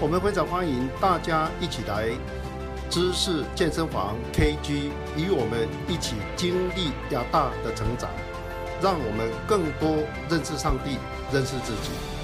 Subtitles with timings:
[0.00, 2.08] 我们非常欢迎大家一起来
[2.88, 8.08] 知识健身房 KG，与我们一起经历亚大的成长，
[8.80, 10.98] 让我们更多认识上帝，
[11.32, 12.17] 认识自己。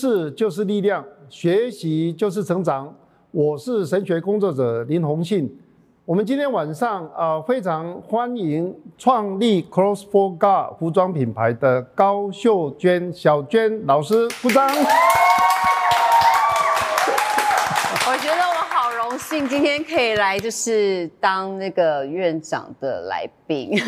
[0.00, 2.96] 识就是力量，学习就是成长。
[3.30, 5.60] 我是神学工作者林宏信。
[6.06, 14.66] 我们今天晚上啊，非常欢迎创立 Cross for God 服装品牌的高秀娟小娟老师鼓掌。
[18.06, 23.78] 我觉得我好荣幸，今天可以来，就是当那个院长的来宾，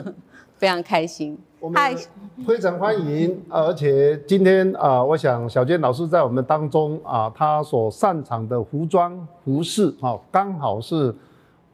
[0.56, 1.38] 非常开心。
[1.60, 1.80] 我们
[2.46, 11.12] 非常欢迎，而且今天啊，我想小娟老师在我们当中啊，她所擅长的服装服饰哈，刚好是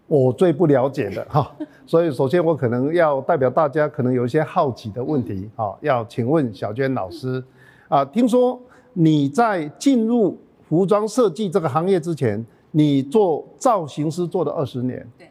[0.06, 1.50] 我最不了解的哈，
[1.84, 7.42] 所以首先我可能要代表大家，可能有一些好奇的问题哈，要请问小娟老师。
[7.88, 8.58] 啊，听说
[8.94, 15.28] 你在进入服装设计这个行业之前，你做造型师做了二十年，对，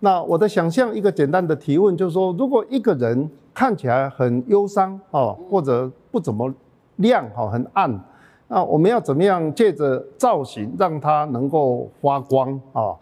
[0.00, 6.52] 那我的想象一个简单的提问就是说，如果一个人看起来很忧伤哦，或者不怎么
[6.96, 8.00] 亮哈，很暗。
[8.48, 12.94] 那我们要怎么样借着造型让它能够发光啊？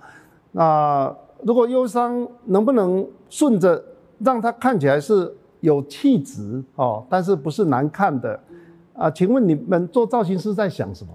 [0.53, 3.83] 那如果忧伤，能不能顺着
[4.19, 8.39] 让它看起来是有气质哦，但是不是难看的
[8.95, 9.11] 啊？
[9.11, 11.13] 请问你们做造型师在想什么？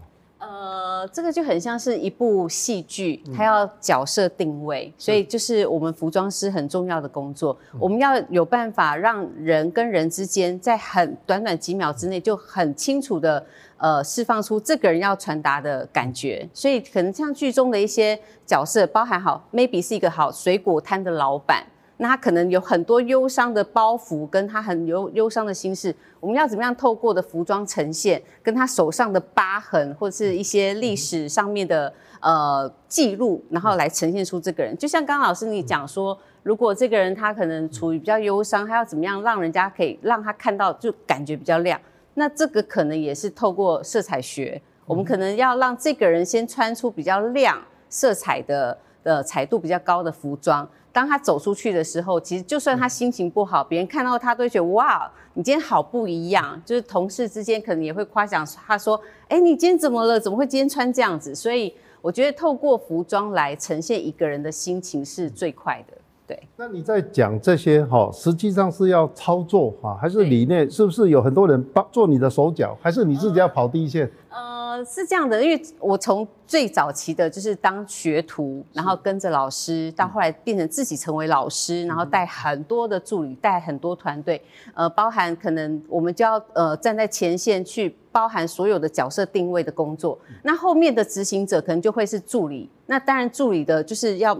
[1.05, 7.55] 呃，这个就很像是一部戏剧，它要角色定位，所以就是我们服装师很重要的工作。
[7.79, 13.45] 我们要有办法让人跟人之间在很短短几秒之内就很清楚的
[13.77, 16.47] 呃释放出这个人要传达的感觉。
[16.53, 21.65] 所以可能像剧中的一些角色，包含好 maybe 是一个好水果摊的老板。
[21.97, 34.77] 那他可能有很多忧伤的包袱，跟他很忧忧伤的心事，我们要怎么样透过的服装呈现，跟他手上的疤痕或者是一些历史上面的呃记录，然后来呈现出这个人。
[34.77, 41.79] 就像刚刚老师你讲说，如果这个人他可能处于比较忧伤，他要怎么样让人家可以让他看到就感觉比较亮？
[42.15, 50.67] 那这个可能也是透过色彩学，我们可能要让这个人先穿出比较亮色彩的的彩度比较高的服装。
[50.95, 56.61] 当他走出去的时候，其实就算他心情不好，别人看到他都觉得哇，你今天好不一样。
[56.65, 58.97] 就是同事之间可能也会夸奖他说
[59.27, 60.17] ：“哎，你今天怎么了？
[60.17, 65.97] 怎么会今天穿这样子？”所以我觉得透过服装来呈现一个人的心情是最快的。
[66.25, 66.41] 对。
[66.55, 70.71] 那你在讲这些哈，实际上是要操作哈，还是理念？
[70.71, 74.09] 是不是有很多人帮做你的手脚，还是你自己要跑第一线？
[74.29, 84.41] 呃，是这样的，因为我从最早期的就是当学徒，然后跟着老师，到后来变成自己成为老师，然后带很多的助理，带很多团队，
[84.73, 94.35] 呃，包含可能我们就要呃站在前线去包含所有的角色定位的工作，那后面的执行者可能就会是助理，那当然助理的就是要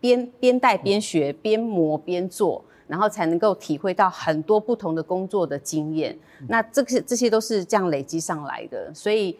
[0.00, 2.64] 边边带边学，边磨边做。
[2.90, 6.18] 然后才能够体会到很多不同的工作的经验，
[6.48, 9.38] 那这些这些都是这样累积上来的，所以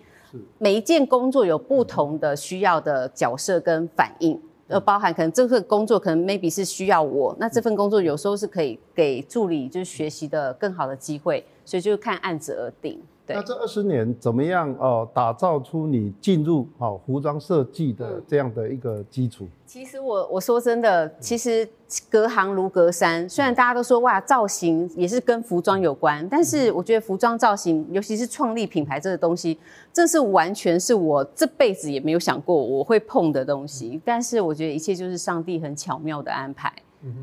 [0.59, 13.00] 每一件工作有不同的需要的角色跟反应，呃，包含可能这份工作可能 maybe 是需要我，那这份工作有时候是可以给助理就是学习的更好的机会，所以就看案子而定。
[13.27, 19.47] 对那这二十年怎么样哦、打造出你进入哦服装设计的嗯这样的一个基础？
[19.72, 21.67] 其实我我说真的，其实
[22.08, 23.28] 隔行如隔山。
[23.28, 29.56] 虽然大家都说哇，造型也是跟服装有关，但是我觉得服装造型，尤其是创立品牌这个东西，
[29.93, 34.02] 这是完全是我这辈子也没有想过我会碰的东西。
[34.05, 36.72] 但是我觉得一切就是上帝很巧妙的安排。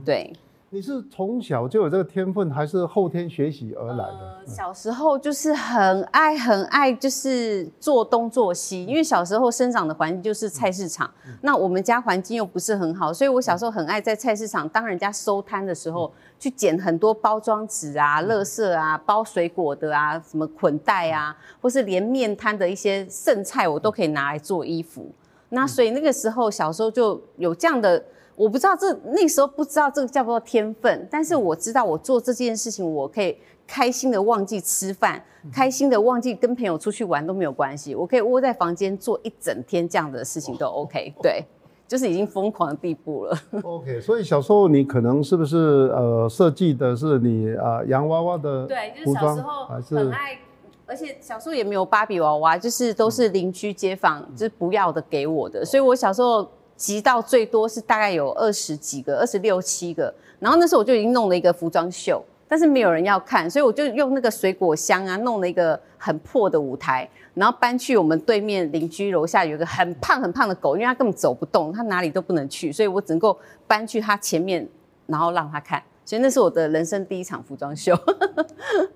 [0.05, 0.31] 对，
[0.69, 4.37] 你是从小就有这个天分，还是后天学习而来的？
[4.45, 11.09] 呃小时候就是很爱很爱，就是做东做西，因为小时候生长的环境就是菜市场，
[11.39, 25.09] 那我们家环境又不是很好，所以我小时候很爱在菜市场当人家收摊的时候，去捡很多包装纸啊、垃圾啊、包水果的啊、什么捆带啊，或是连面摊的一些剩菜，我都可以拿来做衣服。
[25.49, 28.03] 那所以那个时候小时候就有这样的。
[28.37, 33.35] 我不知道这那时候不知道这个叫不叫天分，但是我知道我做这件事情，我可以
[33.65, 41.43] 开心的忘记吃饭，开心的忘记跟朋友出去玩都没有关系，我可以窝在房间做一整天这样的事情都 OK，对，
[41.87, 43.35] 就是已经疯狂的地步了。
[43.63, 45.57] OK，所以小时候你可能是不是
[45.95, 50.37] 呃设计的是你啊、呃洋娃娃的对，就是小时候很爱，
[50.85, 62.23] 而且小时候也没有芭比娃娃，就是都是邻居街坊就是不要的给我的，所以我小时候集到最多是大概有二十几个，二十六七个，然后那时候我就已经弄了一个服装秀。
[62.49, 73.37] 但是没有人要看，所以我就用那个水果箱啊，弄了一个很破的舞台，然后搬去我们对面邻居楼下有一个很胖很胖的狗，因为它根本走不动，它哪里都不能去，所以我只能够
[73.67, 74.65] 搬去它前面，
[75.07, 75.83] 然后让它看。
[76.05, 77.93] 所以那是我的人生第一场服装秀。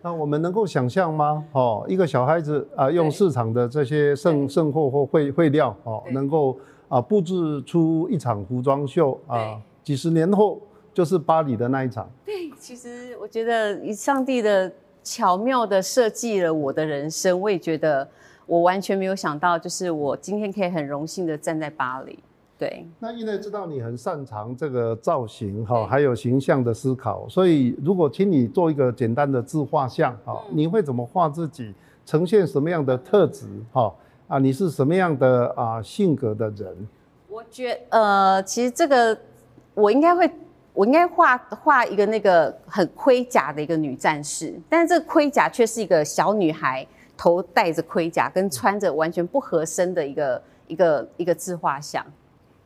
[0.02, 1.44] 那我们能够想象吗？
[1.52, 6.58] 哦，一个小孩子啊、用市场的这些剩剩货或废废料哦，能够
[6.92, 10.60] 啊、布置出一场服装秀啊、几十年后
[10.94, 12.06] 就是巴黎的那一场。
[12.26, 14.70] 对，其实我觉得上帝的
[15.02, 18.06] 巧妙的设计了我的人生，我也觉得
[18.46, 22.20] 我完全没有想到，就是我今天可以很荣幸的站在巴黎。
[22.58, 31.74] 对，那因为知道你很擅长这个造型哈、对还有形象的思考，所以如果请你做一个简单的自画像哈、嗯你会怎么画自己？
[32.04, 33.94] 呈现什么样的特质哈？
[34.32, 36.88] 啊，你是什么样的啊性格的人？
[37.28, 39.18] 我觉呃，其实这个
[39.74, 40.32] 我应该会，
[40.72, 46.88] 我应该画画一个那个很盔甲的一个女战士，但是这个盔甲却是一个小女孩
[47.18, 52.06] 头戴着盔甲，跟穿着完全不合身的一个一个一个自画像。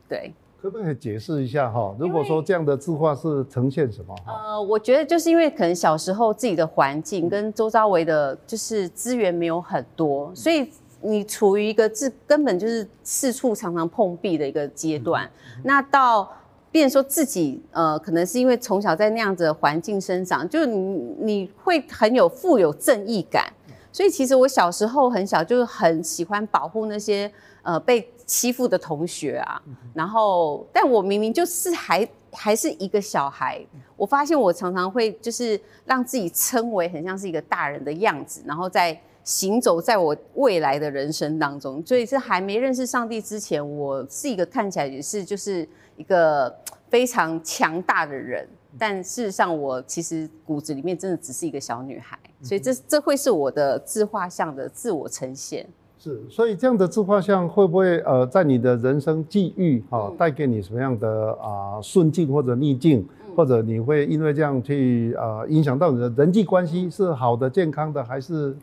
[0.08, 1.96] 对，可不可以解释一下哈？
[1.98, 4.14] 如果说这样的字画是呈现什么？
[4.24, 10.70] 呃，我觉得就是因为可能小时候自己的环境跟周遭围的，就是资源没有很多，所以
[11.06, 15.28] 你处于一个自根本就是四处常常碰壁的一个阶段。
[15.62, 16.30] 那到
[16.70, 20.76] 变成说自己呃，可能是因为从小在那样子的环境生长，就你
[21.20, 23.52] 你会很有富有正义感。
[23.92, 27.32] 所以其实我小时候很小，就是很喜欢保护那些
[27.62, 29.62] 呃被欺负的同学啊。
[29.94, 33.64] 然后，但我明明就是还还是一个小孩，
[33.96, 41.84] 我发现我常常会就是让自己称为很像是一个大人的样子，然后在行走在我未来的人生当中。
[41.84, 45.68] 所以是还没认识上帝之前，我是一个看起来也是就是
[45.98, 46.50] 一个
[46.88, 48.48] 非常强大的人。
[48.78, 55.66] 但事实上，我其实骨子里面真的只是一个小女孩，所以这这会是我的自画像的自我呈现。
[55.98, 68.54] 是，所以这样的自画像会不会呃，在你的人生际遇哈、嗯带给你什么样的啊、顺境或者逆境，嗯或者你会因为这样去啊、影响到你的人际关系是好的、健康的，还是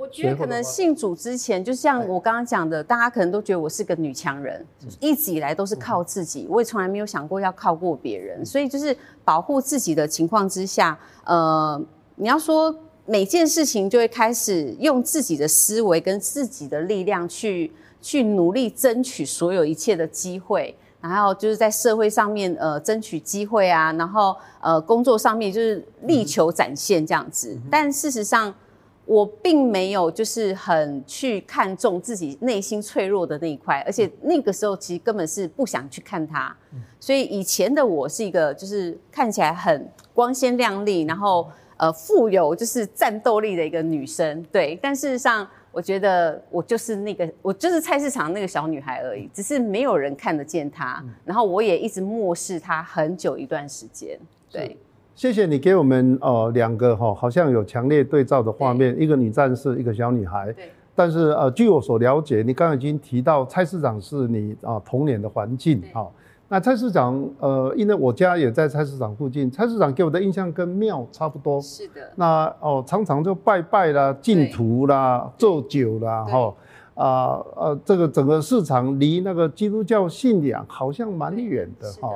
[0.00, 4.64] 我觉得可能信主之前，就像我刚刚讲的，大家可能都觉得我是个女强人，
[4.98, 8.96] 一直以来都是靠自己，我也从来没有想过要靠过别人，所以就是
[9.26, 11.78] 保护自己的情况之下，呃，
[12.16, 12.74] 你要说
[13.04, 17.70] 每件事情就会开始用自己的思维跟自己的力量去
[18.00, 20.74] 去努力争取所有一切的机会。
[21.02, 27.58] 然后就是在社会上面，呃，争取机会啊，然后呃，工作上面就是力求展现这样子。
[27.70, 28.54] 但事实上，
[29.10, 36.56] 我并没有就是很去看重自己内心脆弱的那一块，而且那个时候其实根本是不想去看它。
[37.00, 44.78] 所以以前的我是一个就是看起来很光鲜亮丽，然后呃富有就是战斗力的一个女生，对。
[44.80, 54.16] 但事实上，我觉得我就是那个我就是菜市场那个小女孩而已，只是没有人看得见她，然后我也一直漠视她很久一段时间，
[54.52, 54.76] 对。
[55.20, 60.50] 谢谢你给我们呃两个哈、好像有强烈对照的画面，一个女战士，一个小女孩。
[60.54, 66.10] 对但是呃，据我所了解，你刚刚已经提到菜市场是你啊、童年的环境对哈、
[66.48, 71.60] 那菜市场，呃，因为我家也在菜市场附近，菜市场给我的印象跟庙差不多。
[71.60, 72.00] 是的。
[72.16, 76.54] 那哦，常常就拜拜啦、敬土啦、做酒啦，哈，
[76.94, 82.08] 啊呃，这个整个市场离那个基督教信仰好像蛮远的哈。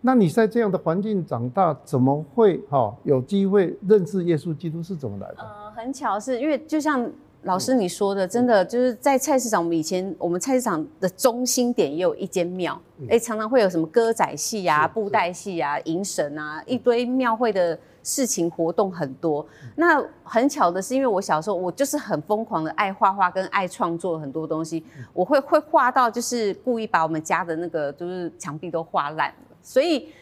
[0.00, 5.36] 那你在这样的环境长大，怎么会哈有机会认识耶稣基督是怎么来的？
[5.38, 7.10] 呃，很巧是因为就像。
[7.44, 12.78] 老师，你说的真的就是在菜市场，我们以前我们菜市场的中心点也有一间庙，
[13.08, 19.46] 哎，常常会有什么歌仔戏啊、布袋戏啊、迎神啊，一堆庙会的事情活动很多。
[19.74, 29.49] 那很巧的是，因为我小时候我就是很疯狂的爱画画跟爱创作很多东西，我会会画到就是故意把我们家的那个就是墙壁都画烂了。
[29.62, 30.12] 所以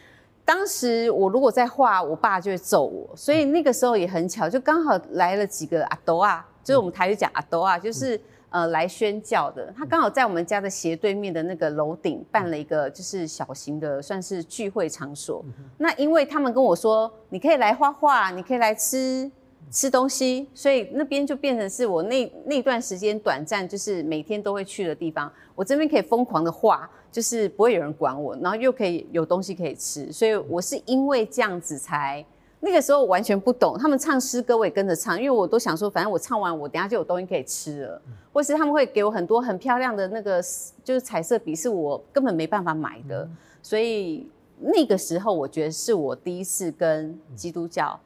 [0.45, 3.09] 当时我如果在画，我爸就会揍我。
[3.15, 6.45] 所以那个时候也很巧，就刚好来了几个阿斗啊。
[6.61, 8.19] 就是我们台语讲阿多啊，就是
[8.49, 9.73] 呃来宣教的。
[9.75, 15.43] 他刚好在我们家的斜对面的那个楼顶办了一个就是小型的算是聚会场所。
[15.77, 19.31] 那因为他们跟我说，你可以来画画，你可以来吃
[19.71, 25.31] 吃东西，所以那边就变成是我那那段时间短暂就是每天都会去的地方。
[25.55, 32.25] 我这边可以疯狂的画，就是不会有人管我，然后又可以有东西可以吃，所以我是因为这样子才。
[32.61, 38.01] 那个时候完全不懂，他们唱诗歌我也跟着唱，因为我都想说，反正我唱完我等下就有东西可以吃了，
[38.33, 40.43] 或是他们会给我很多很漂亮的那个
[40.83, 43.25] 就是彩色笔，是我根本没办法买的，
[43.63, 44.27] 所以
[44.59, 47.97] 那个时候我觉得是我第一次跟基督教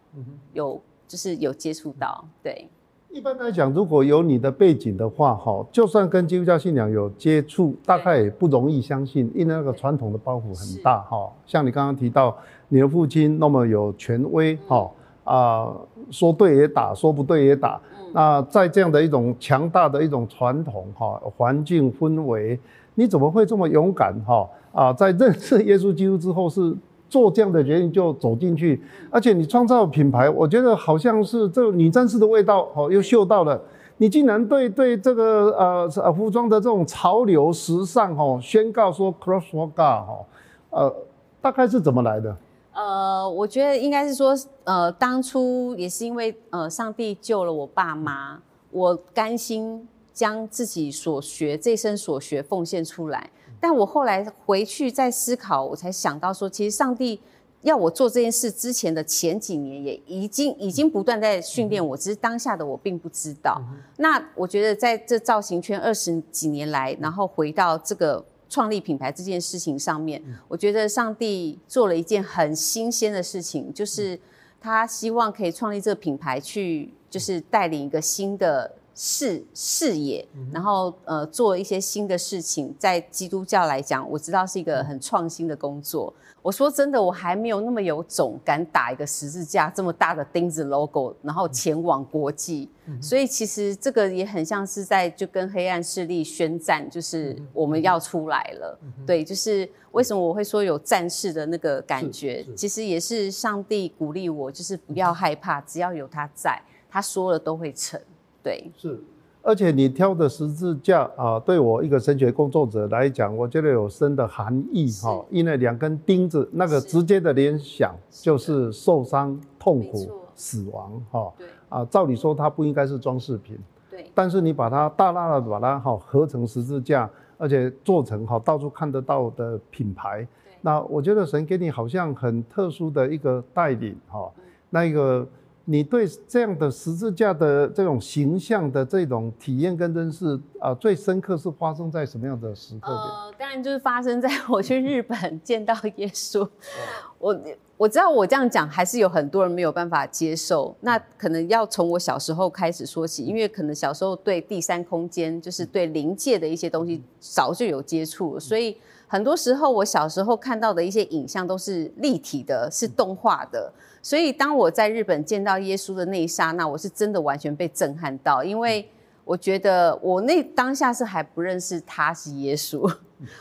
[0.53, 2.67] 有就是有接触到，对。
[3.13, 11.31] 一般来讲，如果有你的背景的话，哈，就算跟基督教信仰有接触，大概也不容易相信，因为那个传统的包袱很大，哈。
[11.45, 12.35] 像你刚刚提到
[12.69, 14.89] 你的父亲那么有权威，哈
[15.25, 15.71] 啊，
[16.09, 17.79] 说对也打，说不对也打。
[18.13, 22.59] 那在这样的一种强大的一种传统，哈，环境氛围，
[22.95, 26.75] 你怎么会这么勇敢，哈啊，在认识耶稣基督之后是？
[27.13, 33.61] 做这样的决定就走进去，而且你创造品牌，我觉得好像是这女战士的味道哦，又嗅到了。
[33.97, 40.25] 你竟然对对这个呃呃服装的这种潮流时尚哦，宣告说 cross for God 哈，
[40.71, 40.95] 呃，
[41.39, 42.35] 大概是怎么来的？
[42.73, 48.39] 呃，我觉得应该是说，呃，当初也是因为呃上帝救了我爸妈，
[48.71, 53.29] 我甘心将自己所学这一生所学奉献出来。
[53.63, 57.17] 但我后来回去再思考，我才想到说，其实上帝
[57.61, 63.61] 要我做这件事之前的前几年，也已经已经不断在训练我，只是当下的我并不知道。
[63.95, 74.19] 那我觉得在这造型圈二十几年来，然后回到这个创立品牌这件事情上面，我觉得上帝做了一件很新鲜的事情，就是
[74.59, 78.69] 他希望可以创立这个品牌，去就是带领一个新的。
[78.95, 86.13] 视视野，然后呃做一些新的事情，在基督教来讲，我知道是一个很创新的工作。
[86.41, 92.69] 我说真的，我还没有那么有种，敢打一个十字架这么大的钉子 logo，然后前往国际。
[93.01, 98.77] 所以其实这个也很像是在就跟黑暗势力宣战，就是我们要出来了。
[99.07, 107.97] 对，就是为什么我会说有战士的那个感觉，其实也是上帝鼓励我，就是不要害怕，只要有他在，他说了都会成。
[108.43, 108.99] 对，是，
[109.41, 115.23] 而且你挑的十字架啊，对我一个神学工作者来讲，我觉得有深的含义哈。
[115.29, 121.33] 因为两根钉子，那个直接的联想就是受伤、痛苦、死亡哈。
[121.37, 123.57] 对，啊，照理说它不应该是装饰品，
[123.89, 124.11] 对。
[124.13, 130.27] 但是你把它大大的把它哈合成十字架，而且做成哈到处看得到的品牌，
[130.59, 134.29] 那我觉得神给你好像很特殊的一个带领哈，
[134.69, 135.25] 那一个。
[135.65, 142.91] 你对这样的十字架的这种形象的这种体验跟认识啊，最深刻是发生在什么样的时刻？
[142.91, 146.45] 呃，当然就是发生在我去日本见到耶稣。
[147.17, 147.39] 我
[147.77, 150.75] 我知道我这样讲还是有很多人没有办法接受。
[150.81, 158.75] 那可能要从我小时候开始说起，因为可能小时候对第三空间，就是对灵界的一些东西早就有接触，所以
[159.07, 163.71] 很多时候我小时候看到的一些影像都是立体的，是动画的。
[164.05, 168.85] 所以，当我在日本见到耶稣的那一刹那，我是真的完全被震撼到，因为
[169.23, 172.93] 我觉得我那当下是还不认识他是耶稣，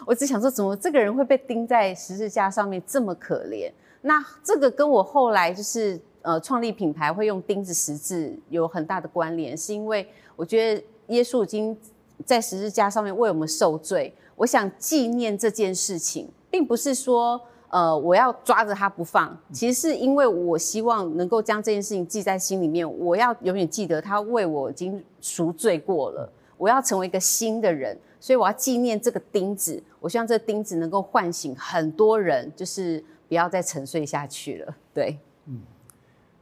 [0.06, 3.72] 我只想说，怎么这个人会被钉在十字架上面这么可怜？
[4.02, 11.76] 那这个跟我后来就是呃创立品牌会用钉子十字有很大的关联，是因为我觉得耶稣已经
[12.24, 17.40] 在十字架上面为我们受罪，我想纪念这件事情，并不是说。
[17.72, 26.30] 呃，我要抓着他不放，其实是因为我希望能够将这件事情记在心里面，我要永远记得他为我已经赎罪过了。
[26.58, 29.82] 我要成为一个新的人，所以我要纪念这个钉子。
[30.00, 34.76] 我希望这钉子能够唤醒很多人，就是不要再沉睡下去了。
[34.92, 35.58] 对，嗯。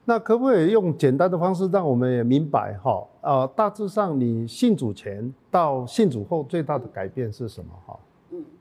[0.05, 3.07] 那可不可以用简单的方式让我们也明白哈？
[3.21, 7.71] 呃，大致上你信主前到信主后最大的改变是什么？
[7.87, 7.97] 哈？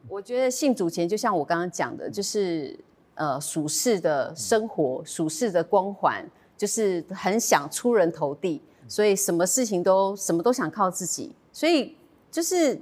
[0.10, 2.78] 我觉得信主前就像我刚刚讲的，就是
[3.14, 6.26] 呃，属世的生活，属世的光环，
[6.58, 11.96] 就是很想出人头地，所以什么事情都什么都想靠自己，所以
[12.32, 12.80] 就是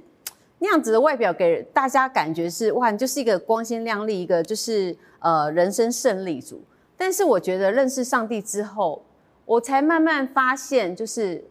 [0.58, 6.62] 那样子的外表给大家感觉是哇，你就是一个光鲜亮丽，一个就是呃人生胜利组。
[6.96, 9.04] 但是我觉得认识上帝之后，
[9.44, 11.44] 我才慢慢发现，就是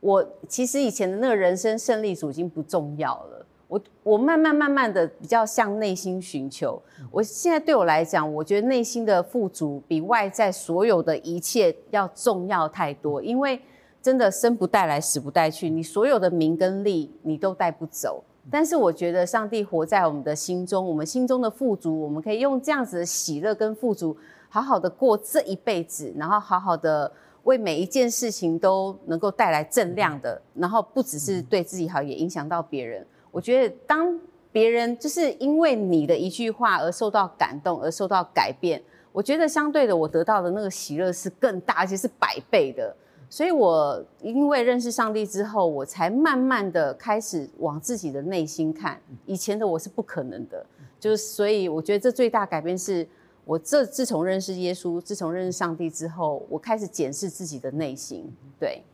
[0.00, 3.46] 我其实以前的那个人生胜利组已经不重要了。
[3.72, 6.80] 我我慢慢慢慢的比较向内心寻求。
[7.10, 13.22] 我现在对我来讲，我觉得内心的富足比外在所有的一切要重要太多。
[13.22, 13.58] 因为
[14.02, 18.22] 真的生不带来，死不带去，你所有的名跟利你都带不走。
[18.50, 24.14] 但是我觉得上帝活在我们的心中，我们心中的富足，我们可以用这样子的喜乐跟富足。
[24.50, 27.10] 好好的过这一辈子，然后好好的
[27.44, 33.06] 为每一件事情都能够带来正量的，然后不只是对自己好，也影响到别人。
[33.32, 34.16] 我觉得当
[34.52, 42.94] 别人就是因为你的一句话而受到感动，而受到改变，我觉得相对的我得到的那个喜乐是更大，而且是百倍的。
[43.28, 49.00] 所以我因为认识上帝之后，我才慢慢的开始往自己的内心看。
[49.26, 50.64] 以前的我是不可能的，
[51.00, 53.08] 就是所以我觉得这最大改变是。
[53.44, 58.32] 我这自从认识耶稣，自从认识上帝之后，我开始检视自己的内心。
[58.56, 58.84] 对，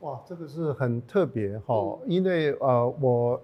[0.00, 3.40] 哇，这个是很特别哈，因为呃，我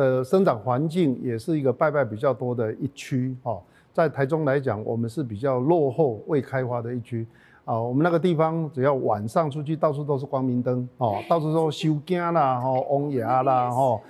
[0.00, 3.60] 的生长环境也是一个拜拜比较多的一区哈，
[3.92, 7.26] 在台中来讲，我们是比较落后未开发的一区
[7.66, 7.78] 啊。
[7.78, 14.00] 我们那个地方只要晚上出去，到处都是光明灯哦，到处都修经啦，哈，翁牙啦，哈，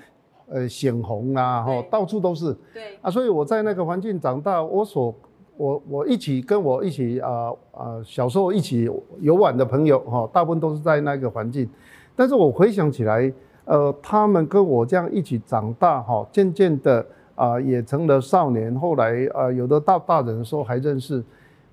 [0.49, 2.56] 呃，显红啦，哈，到处都是。
[2.73, 5.12] 对啊，所以我在那个环境长大，我所
[5.56, 11.68] 我我一起跟我一起啊啊小时候一起游玩的朋友哈，大部分都是在那个环境，
[12.14, 13.32] 但是我回想起来，
[13.70, 21.22] 呃，他们跟我这样一起长大哈，渐渐的啊也成了少年，后来啊有的到大人的时候还认识，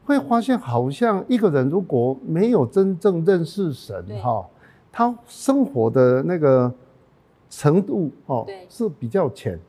[0.06, 4.46] 会发现好像一个人如果没有真正认识神哈，
[4.92, 6.72] 他生活的那个
[7.50, 9.60] 程度哦是比较浅。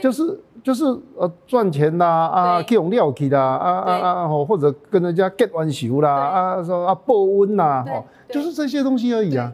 [0.00, 0.84] 就是就是
[1.18, 3.92] 呃赚钱啦啊，去用料气啦啊啊
[4.22, 9.52] 啊或者跟人家 get 完仇啦啊说啊报恩啦哈，就是这些东西而已啊。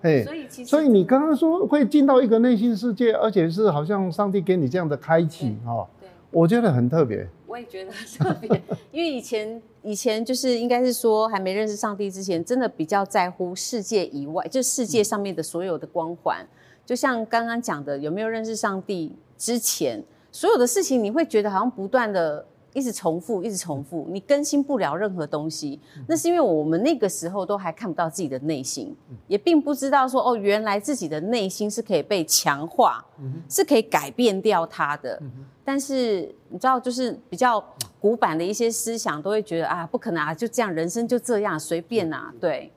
[0.00, 5.86] 所以其实所以你刚刚说会进到一个内心世界，而且是好像上帝给你这样的开启哈。
[6.00, 6.08] 对。
[6.30, 7.26] 我觉得很特别。
[7.46, 16.46] 我也觉得特别，因为以前以前就是应该是说还没认识上帝之前，真的比较在乎世界以外，就世界上面的所有的光环。
[16.84, 19.14] 就像刚刚讲的，有没有认识上帝？
[19.38, 22.44] 之前所有的事情，你会觉得好像不断的
[22.78, 25.80] 一直重复，一直重复，你更新不了任何东西。
[26.06, 33.04] 那是因为我们那个时候都还看不到自己的内心，也并不知道说哦，原来自己的内心是可以被强化，
[33.48, 35.20] 是可以改变掉它的。
[35.64, 37.62] 但是你知道，就是比较
[38.00, 42.72] 古板的一些思想，都会觉得啊，不可能啊，就这样，人生就这样，随便啊，对。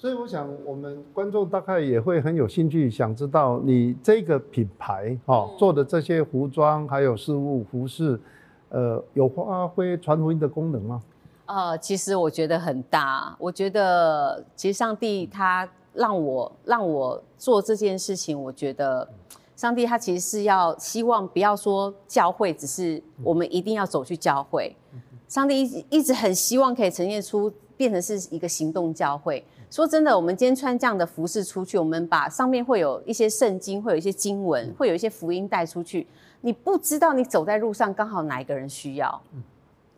[0.00, 8.20] 所以我想，我们观众大概也会很有兴趣，想知道你这个品牌哈做的这些服装还有事物服饰，
[8.70, 11.02] 呃，有发挥传福音的功能吗？
[11.46, 13.34] 呃，其实我觉得很大。
[13.38, 19.08] 我觉得其实上帝他让我让我做这件事情，我觉得
[19.56, 24.76] 上帝他其实是要希望不要说教会只是我们一定要走去教会，
[25.26, 29.42] 上帝一直一直很希望可以呈现出变成是一个行动教会。
[29.70, 36.06] 说真的，我们今天穿这样的服饰出去，我们把上面会有一些圣经，会有一些经文，会有一些福音带出去。
[36.40, 39.20] 你不知道你走在路上刚好哪一个人需要，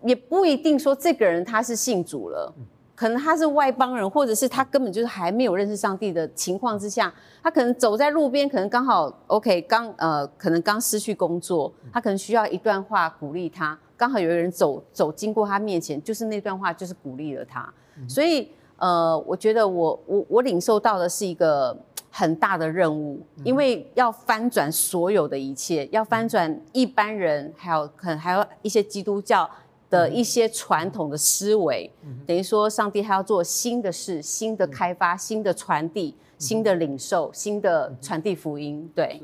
[0.02, 2.52] 也不一定说这个人他是信主了，
[2.94, 17.72] 可能他是外邦人，或者是他根本就是还没有认识上帝的情况之下，他可能走在路边，可能刚好 OK 刚呃，可能刚失去工作，他可能需要一段话鼓励他，刚好有一个人走走经过他面前，就是那段话就是鼓励了他，
[18.08, 18.50] 所以。
[18.82, 21.76] 呃，我觉得我我我领受到的是一个
[22.10, 29.48] 很大的任务，因为要翻转所有的一切，要翻转一般人，还有可能还有一些基督教
[29.88, 31.90] 的一些传统的思维，
[32.26, 39.20] 等于说上帝还要做新的事、新的开发、新的传递、新的领受、新的传递福音，对。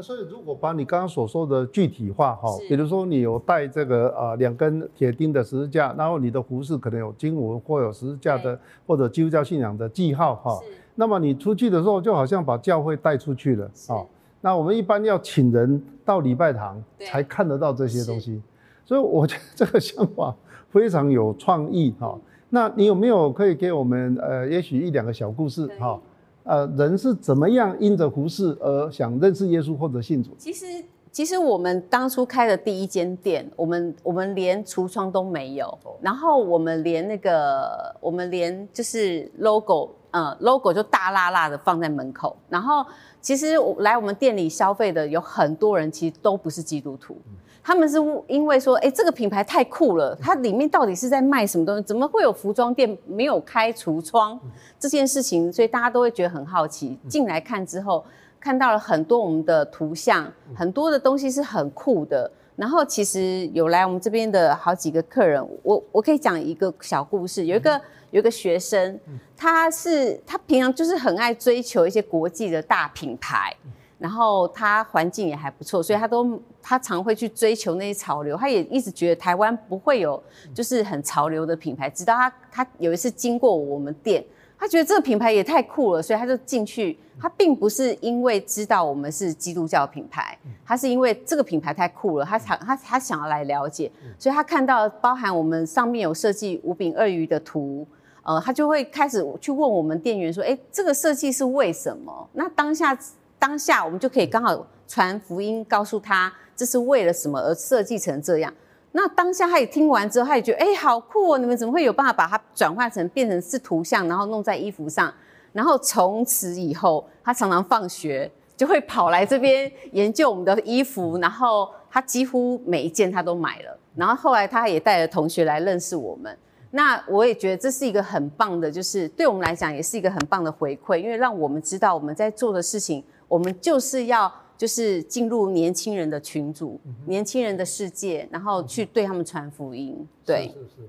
[0.00, 10.58] 所以，如果把你刚刚所说的具体化哈，比如说你有带这个呃两根铁钉的十字架，然后你的服饰可能有经文或有十字架的或者基督教信仰的记号哈，
[10.94, 14.04] 那么你出去的时候，就好像把教会带出去了啊。
[14.40, 18.40] 那我们一般要请人到礼拜堂才看得到这些东西，
[18.84, 20.34] 所以我觉得这个想法
[20.70, 22.18] 非常有创意哈。
[22.50, 26.00] 那你有没有可以给我们呃，也许一两个小故事哈？
[26.44, 30.30] 呃，人是怎么样因着胡适而想认识耶稣或者信主？
[30.36, 30.66] 其实，
[31.14, 42.84] 其实我们当初开的第一间店，我们我们连橱窗都没有，然后我们连那个我们连就是 logo，呃，logo 就大辣辣的放在门口，然后。
[43.24, 47.16] 其实来我们店里消费的有很多人，其实都不是基督徒，
[47.62, 47.96] 他们是
[48.28, 51.82] 因为说，哎，这个品牌太酷了，它里面到底是在卖什么东西？
[51.84, 54.38] 怎么会有服装店没有开橱窗
[54.78, 55.50] 这件事情？
[55.50, 56.98] 所以大家都会觉得很好奇。
[57.08, 58.04] 进来看之后，
[58.44, 62.30] 看到了很多我们的图像，很多的东西是很酷的。
[62.56, 67.80] 然后其实有来我们这边的好几个客人，我我可以讲一个小故事，有一个。
[68.10, 69.00] 有一个学生，
[69.36, 73.52] 他是他平常就是很爱追求一些国际的大品牌，
[73.98, 78.36] 然后他环境也还不错，所以他都他常会去追求那些潮流。
[78.36, 80.22] 他也一直觉得台湾不会有
[80.54, 84.24] 就是很潮流的品牌，直到他他有一次经过我们店，
[84.58, 86.98] 他觉得这个品牌也太酷了，所以他就进去。
[87.20, 97.86] 他并不是因为知道我们是基督教品牌，他是因为这个品牌太酷了，他想他他想要来了解，所以他看到包含我们上面有设计五饼二鱼的图。
[98.24, 102.98] 呃，他就会开始去问我们店员说：“哎，这个设计是为什么？”那当下
[103.38, 108.50] 当下我们就可以刚好传福音告诉他，这是为了什么而设计成这样。
[108.96, 111.38] 那当下他也听完之后，他也觉得：“哎，好酷哦！
[111.38, 115.12] 你们怎么会有办法把它转换成变成是图像，然后弄在衣服上？”
[115.52, 123.76] 然后从此以后，他常常放学就会跑来这边研究我们的衣服，然后他几乎每一件他都买了。
[123.96, 126.38] 然后后来他也带了同学来认识我们。
[126.70, 140.06] 那我也觉得这是一个很棒的，就是对我们来讲也是一个很棒的回馈，因为让我们知道我们在做的事情，我们就是要就是进入年轻人的群组、年轻人的世界，然后去对他们传福音。
[140.24, 140.88] 对，是是。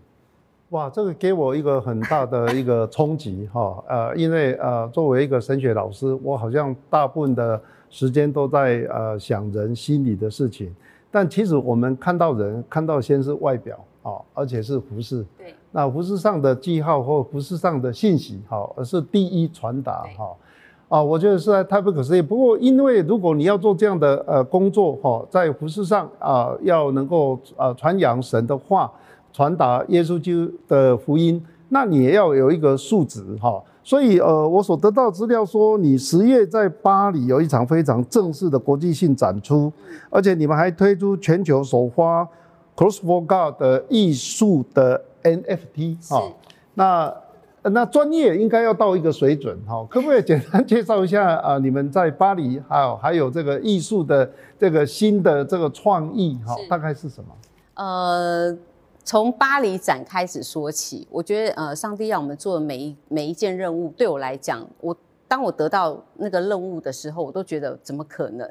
[0.70, 10.76] 哇，这个给我一个很大的一个冲击哈， 呃，因为呃，作为一个神学老师，我好像大部分的时间都在呃想人心里的事情，
[11.12, 15.24] 但其实我们看到人，看到先是外表啊，而且是服饰。
[15.38, 15.54] 对。
[15.72, 20.34] 那服饰上的记号或服饰上的信息，哈，而是第一传达，哈，
[20.88, 22.22] 啊，我觉得实在太不可思议。
[22.22, 28.92] 不过，因为如果你要做这样的呃工作，哈，在服饰上啊，要能够呃传扬神的话，
[29.34, 33.62] 传达耶稣基督的福音，那你也要有一个数值，哈。
[33.84, 39.72] 所以，呃，我所得到资料说，你十月在巴黎有一场非常正式的国际性展出，
[40.10, 42.28] 而且你们还推出全球首发
[42.76, 45.02] Cross for God 的艺术的。
[45.26, 46.22] NFT 哈，
[46.76, 47.12] 那
[47.72, 51.58] 那专业应该要到一个水准哈，可不可以简单介绍一下啊？
[51.58, 57.30] 你们在巴黎还有还有这个艺术的这个新的这个创意哈，大概是什么？
[57.74, 58.56] 呃，
[59.04, 64.96] 从巴黎展开始说起，我觉得呃，上帝让我们做的每一每一件任务，对我来讲，我
[65.28, 68.48] 当我得到那个任务的时候，我都觉得怎么可能？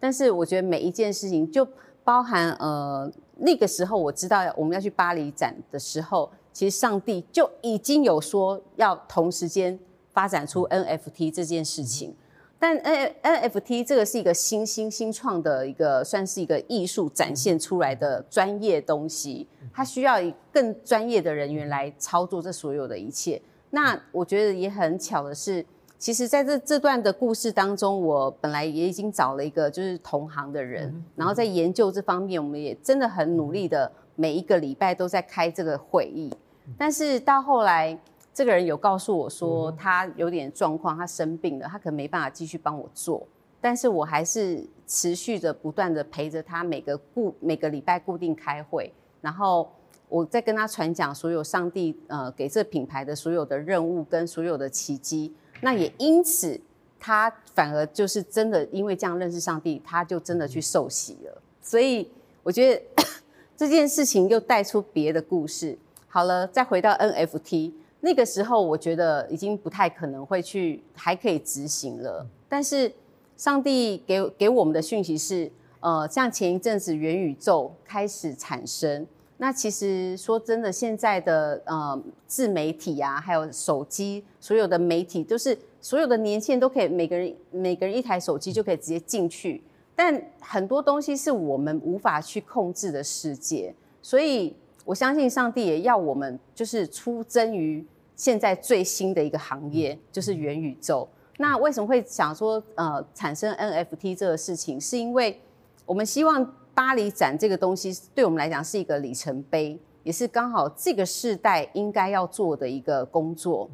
[0.00, 1.66] 但是我觉得每一件事情就
[2.02, 3.10] 包含呃。
[3.38, 9.78] 那个时候我知道我们要去巴黎展的时候，其实上帝就已经有说要同时间
[10.14, 12.16] 发展出 NFT 这件事情。
[12.58, 23.38] 但 N NFT 这个是一个新新新创的一个，算是一个艺术展现出来的专业东西，它需要以更专业的人员来操作这所有的一切。
[23.68, 25.62] 那我觉得也很巧的是。
[25.98, 36.30] 其实，在这这段的故事当中，我本来也已经找了一个就是同行的人，然后在研究这方面，我们也真的很努力的，每一个礼拜都在开这个会议。
[36.76, 37.98] 但是到后来，
[38.34, 43.26] 这个人有告诉我说，他有点状况，他生病了，他可能没办法继续帮我做。
[43.60, 49.68] 但是我还是持续的不断的陪着他，每个固每个礼拜固定开会，然后
[50.08, 55.32] 我在跟他传讲所有上帝呃给这品牌的所有的任务跟所有的奇迹。
[55.62, 56.60] 那也因此，
[57.00, 61.42] 他反而就是真的，因为这样认识上帝，他就真的去受洗了。
[61.62, 62.08] 所以
[62.42, 62.82] 我觉得
[63.56, 65.76] 这件事情又带出别的故事。
[66.16, 72.26] 好了，再回到 NFT，那个时候我觉得已经不太可能会去还可以执行了。
[72.48, 72.90] 但是
[73.36, 79.06] 上帝给给我们的讯息是，呃，像前一阵子元宇宙开始产生。
[79.36, 89.62] 那其实说真的，现在的呃自媒体啊，还有手机，所有的媒体都是所有的年轻人都可以，每个人每个人一台手机就可以直接进去。
[89.94, 101.06] 但很多东西是我们无法去控制的世界，所以我相信上帝也要我们就是出征于现在最新的一个行业，就是元宇宙。
[101.38, 104.80] 那为什么会想说呃产生 NFT 这个事情？
[104.80, 105.38] 是因为
[105.84, 113.68] 我们希望巴黎展这个东西对我们来讲是一个里程碑，也是刚好这个世代应该要做的一个工作。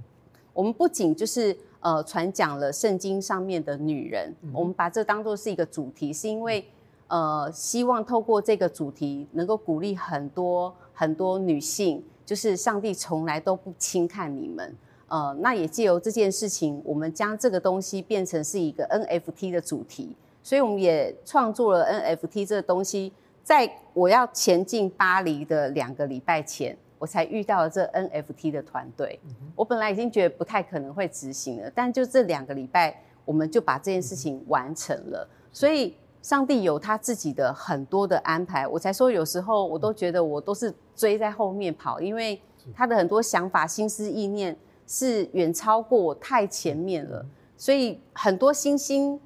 [0.55, 6.67] 我们不仅就是呃传讲了圣经上面的女人，我们把这当做是一个主题，是因为
[7.09, 14.73] 呃希望透过这个主题能够鼓励很多很多女性，就是上帝从来都不轻看你们。
[15.09, 23.13] 呃，那也借由这件事情，我们将这个东西变成是一个 NFT 的主题，所以我们也创作了 NFT 这个东西。
[23.43, 29.19] 在我要前进巴黎的两个礼拜前，我才遇到了这 NFT 的团队。
[29.57, 35.29] 我本来已经觉得不太可能会执行了，但就这两个礼拜，我们就把这件事情完成了。
[35.53, 42.41] 所以上帝有他自己的很多的安排，我才说有时候我都觉得我都是追在后面跑，因为
[42.75, 44.57] 他的很多想法、心思意念。
[44.85, 47.25] 是远超过我太前面了，
[47.57, 49.19] 所以很多新兴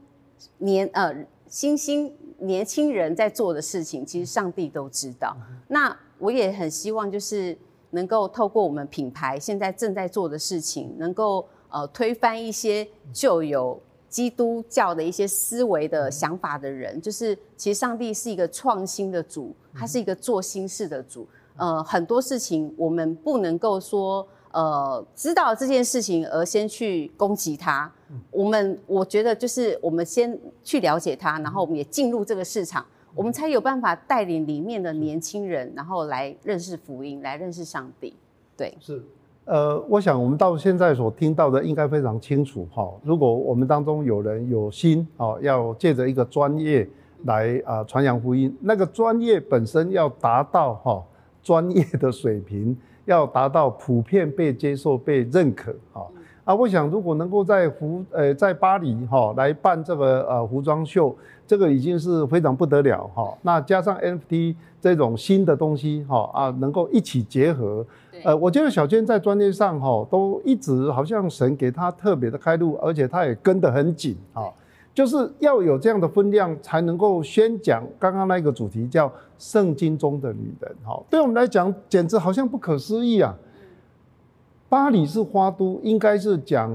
[0.59, 1.13] 年呃
[1.49, 5.37] 新兴年轻人在做的事情，其实上帝都知道。
[5.67, 7.57] 那我也很希望，就是
[7.91, 17.01] 能够透过我们品牌现在正在做的事情，能够呃推翻一些旧有基督教的一些思维的想法的人。
[17.01, 21.27] 就是其实上帝是一个创新的主，他是一个做新事的主。
[21.57, 24.27] 呃，很多事情我们不能够说。
[24.53, 27.93] 呃，知道这件事情而先去攻击他，
[28.31, 32.83] 我们我觉得就是我们先去了解他，然后我们也进入这个市场，
[33.15, 38.17] 我们才有办法带领里面的年轻人，然后来认识福音，来认识上帝。
[38.57, 39.05] 对，是，
[39.45, 42.91] 呃，我想我们到现在所听到的应该非常清楚哈。
[43.03, 46.89] 如果我们当中有人有心哦，要借着一个专业
[47.25, 51.05] 来啊传扬福音，那个专业本身要达到哈
[51.47, 52.77] 专业的水平。
[53.07, 56.03] 要达到普遍被接受、被认可，啊
[56.45, 56.53] 啊！
[56.53, 63.33] 我想，如果能够在服呃在巴黎哈来办这个呃服装秀，这个已经是非常不得了哈。
[63.43, 67.87] 那加上 NFT 这种新的东西哈啊，能够一起结合，
[68.25, 74.53] 呃，我觉得小娟在专业上哈都一直好像神给她特别的开路，而且她也跟得很紧哈。
[74.97, 80.75] 就是要有这样的分量，才能够宣讲刚刚那个主题，叫圣经中的女人。
[80.83, 83.37] 好，对我们来讲，简直好像不可思议啊！
[84.71, 86.73] 巴黎是花都，应该是讲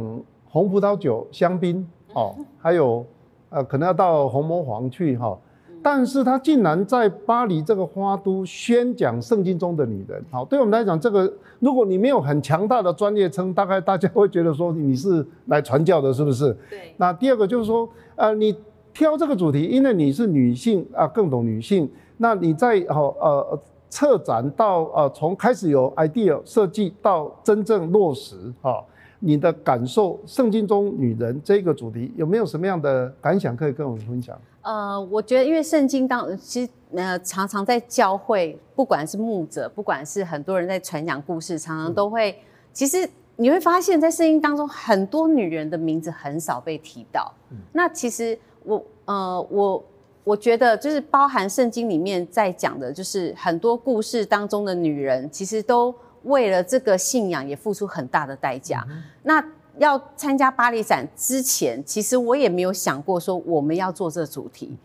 [0.47, 3.03] 红葡萄酒、香槟，哦，还有
[3.49, 5.35] 呃，可能要到红魔皇去哈。
[5.83, 16.55] 但是他竟然在巴黎这个花都宣讲圣经中的女人，好，对我们来讲，这个如果你没有很强大的专业称，大概大家会觉得说你是来传教的，是不是？
[16.69, 16.93] 对。
[16.97, 18.55] 那第二个就是说，呃，你
[18.93, 21.89] 挑这个主题，因为你是女性啊，更懂女性。
[22.17, 28.83] 那你在哦呃策展到呃从开始有 idea 设计到真正落实哈，
[29.23, 34.35] 你的感受，圣经中女人这个主题有没有什么样的感想可以跟我们分享？
[34.63, 42.35] 呃，我觉得因为圣经当其实呃常常在教会，不管是牧者，不管是很多人在传讲故事，常常都会，
[42.73, 47.31] 其实你会发现在圣经当中，很多女人的名字很少被提到。
[47.71, 49.83] 那其实我呃我
[50.23, 58.85] 我觉得就是包含圣经里面在讲的，就是很多故事当中的女人，其实都为了这个信仰也付出很大的代价。
[59.23, 59.43] 那
[59.77, 64.77] 要参加巴黎展之前，其实我也没有想过说我们要做这个主题。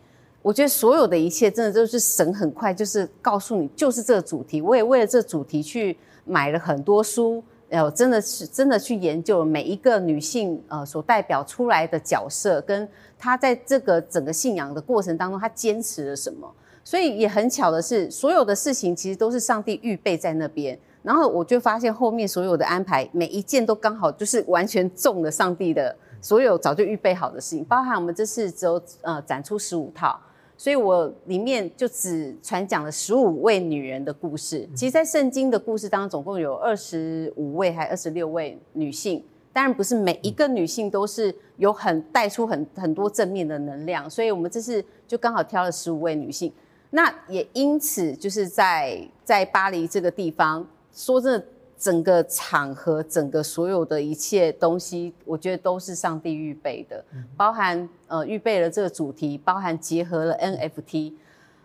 [0.42, 4.61] 我觉得所有的一切真的都是神很快就是告诉你，就是这个主题。
[4.62, 16.49] 我也为了这主题去买了很多书，呃，真的是真的去研究每一个女性呃所代表出来的角色，跟她在这个整个信仰的过程当中，她坚持了什么。
[16.85, 20.79] 所以也很巧的是，所有的事情其实都是上帝预备在那边。
[21.06, 30.18] 然后我就发现后面所有的安排，每一件都刚好就是完全中了上帝的所有早就预备好的事情，包含我们这次只有呃展出十五套，
[30.56, 34.68] 所以我里面就只传讲了十五位女人的故事。
[34.74, 46.52] 其实，在圣经的故事当中，总共有二十五位还二十六位女性，当然不是每一个女性都是有很带出很很多正面的能量，所以我们这次就刚好挑了十五位女性。
[46.90, 50.66] 那也因此就是在在巴黎这个地方。
[50.96, 51.46] 说真的，
[51.78, 57.04] 整个场合、整个所有的一切东西，我觉得都是上帝预备的，
[57.37, 61.12] 包含呃预备了这个主题，包含结合了 NFT。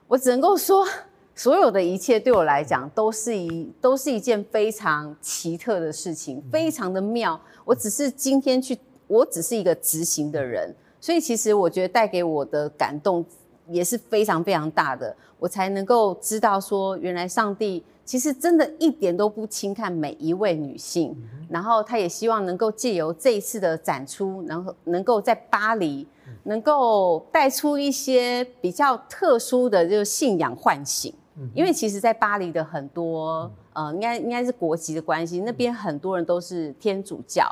[0.10, 0.86] 我只能够说，
[1.34, 7.40] 所有的一切对我来讲都是一都是一件非常奇特的事情，非常的妙。
[7.64, 13.26] 我只是今天去，我只是一个执行的人，所以其实我觉得带给我的感动
[13.70, 17.82] 也是非常非常大的，我才能够知道说，原来上帝。
[18.12, 21.16] 其实真的一点都不轻看每一位女性。
[21.50, 26.06] 然后他也希望能够借由这一次的展出，然后能够在巴黎
[26.44, 31.14] 能够带出一些比较特殊的就是信仰唤醒。
[31.54, 37.50] 因为其实，在巴黎的很多呃，应该应该是国籍的关系，那边很多人都是天主教。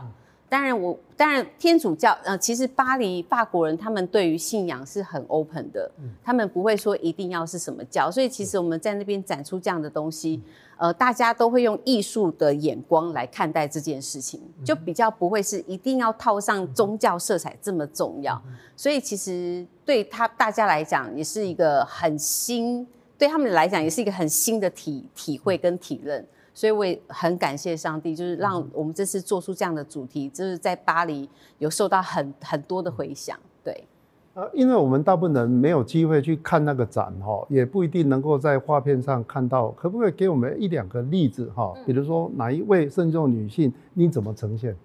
[0.50, 5.90] 当然，我当然天主教，呃，其实巴黎法国人他们对于信仰是很 open 的，
[6.24, 10.42] 他们不会说一定要是什么教，所以其实我们在那边展出这样的东西，
[10.78, 18.42] 呃，大家都会用艺术的眼光来看待这件事情，就比较不会是一定要套上宗教色彩这么重要，
[18.76, 22.88] 所以其实对他大家来讲也是一个很新，
[23.20, 26.26] 对他们来讲也是一个很新的体体会跟体认。
[26.60, 33.40] 所以我也很感谢上帝，就是让我们这次做出这样的主题，就是在巴黎有受到很很多的回响。
[33.64, 33.86] 对，
[34.34, 41.74] 呃，因为我们大部分人没有机会去看那个展哈，也不一定能够在画片上看到，可不可以给我们一两个例子哈？
[41.86, 44.76] 比如说哪一位慎重女性，你怎么呈现？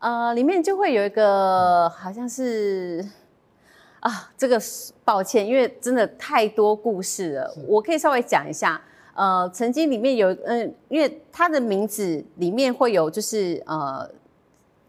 [0.00, 3.02] 呃，里面就会有一个好像是
[4.00, 4.60] 啊，这个
[5.02, 8.78] 抱歉，因为真的太多故事了，我可以稍微讲一下。
[9.20, 14.10] 呃，曾经里面有，嗯，因为他的名字里面会有，就是呃，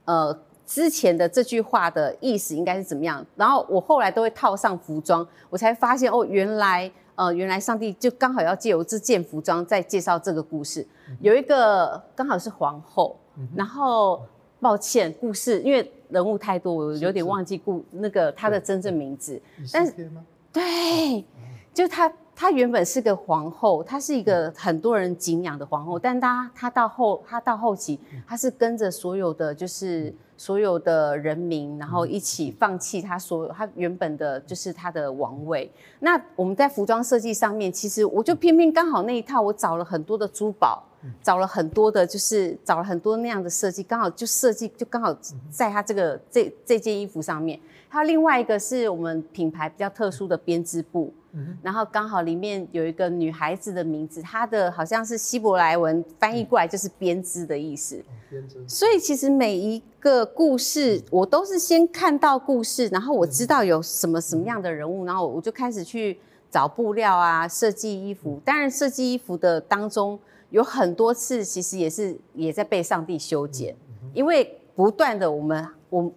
[0.06, 3.26] 呃，之前的这句话的意思应该是怎么样？
[3.36, 10.88] 然后我后来都会套上服装，我才发现哦，原来，呃，原来上帝就刚好要借由这件服装在介绍这个故事。
[11.20, 13.20] 有一个刚好是皇后，
[13.54, 14.24] 然后
[14.62, 19.42] 抱歉，故事因为人物太多，我有点忘记故那个他的真正名字。
[19.74, 20.10] 但是
[20.54, 21.26] 对，
[21.74, 22.10] 就他。
[22.42, 35.72] 她原本是个皇后，她是一个很多人敬仰的皇后，但她她到后她到后期，她是跟着所有的就是所有的人民，然后一起放弃她所有她原本的就是她的王位。
[36.00, 40.84] 那我们在服装设计上面，其实我就偏偏刚好那一套，我找了很多的珠宝，
[41.22, 45.16] 找了很多的，就是找了很多那样的设计，刚好就设计就刚好
[45.52, 47.60] 在她这个这这件衣服上面。
[47.88, 51.14] 还有另外一个是我们品牌比较特殊的编织布。
[51.62, 58.04] 然后刚好里面有一个女孩子的名字，她的好像是希伯来文翻译过来就是编织的意思。
[58.30, 58.58] 编织。
[58.68, 68.42] 所以其实每一个故事，我都是先看到故事，然后我知道有什么什么样的人物，然后我就开始去找布料啊，设计衣服。
[68.44, 73.74] 当然设计衣服的当中有很多次，其实也是也在被上帝修剪，
[74.14, 76.12] 因为不断的我们我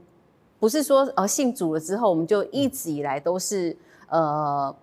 [0.58, 3.76] 不是说呃信主了之后，我们就一直以来都是
[4.08, 4.74] 呃。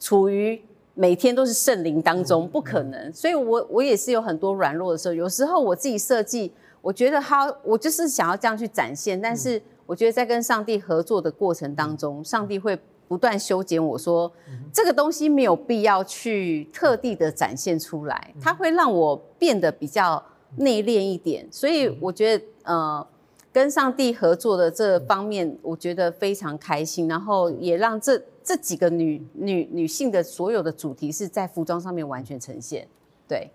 [0.00, 0.60] 处于
[0.94, 3.12] 每天都是圣灵当中，不可能。
[3.12, 5.14] 所以，我我也是有很多软弱的时候。
[5.14, 9.20] 有时候我自己设计，我觉得他，我就是想要这样去展现。
[9.20, 14.30] 但是，我觉得在跟上帝合作的过程当中，上帝会不断修剪我说，
[14.72, 20.22] 这个东西没有必要去特地的展现出来，它会让我变得比较
[20.56, 21.46] 内敛一点。
[21.50, 23.06] 所以，我觉得呃，
[23.52, 28.20] 跟上帝合作的这方面，我觉得非常开心，然后也让这。
[28.42, 32.86] 这几个女女女性的所有的主题是在服装上面完全呈现，
[33.28, 33.50] 对。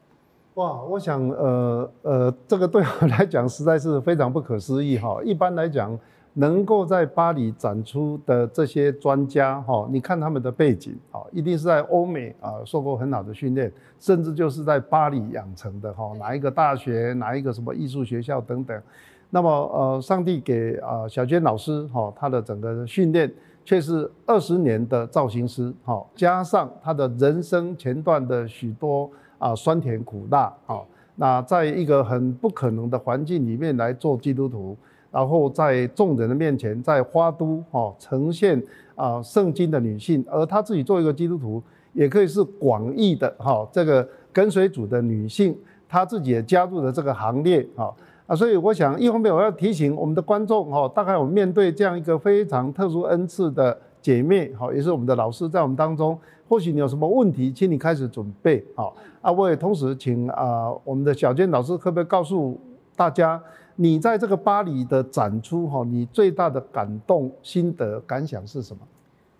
[0.54, 5.20] 哇，我想，呃呃，这个对我来讲实在是非常不可思议哈。
[5.22, 6.00] 一般来讲，
[6.36, 13.70] 能够在巴黎展出的这些专家哈，你看他们的背景啊，一定是在欧美啊受过很好的训练，
[14.00, 18.82] 甚至就是在巴黎养成的哈，哪一个大学，哪一个什么艺术学校等等。
[19.30, 23.30] 那么，呃，上帝给啊小娟老师哈，她的整个训练。
[23.66, 34.78] 却是二十年的造型师，好，加上他的人生前段的许多啊酸甜苦辣，好，那在一个很不可能的环境里面来做基督徒，
[35.12, 38.62] 然后在众人的面前，在花都，哈，呈现
[38.94, 41.62] 啊圣经的女性，而她自己做一个基督徒，
[41.94, 45.58] 也可以是广义的，哈，这个跟随主的女性，
[45.90, 47.92] 她自己也加入了这个行列，哈。
[48.28, 56.18] 啊，所以我想，一方面我要提醒我们的观众哈，大概我们面对这样一个非常特殊恩赐的姐妹，好，也是我们的老师在我们当中，
[56.50, 58.96] 或许你有什么问题，请你开始准备好。
[59.22, 62.60] 啊，我也同时请啊，我们的小娟老师可不可以告诉
[62.96, 63.40] 大家，
[63.76, 68.82] 你在这个巴黎的展出哈，你最大的感动、心得、感想是什么？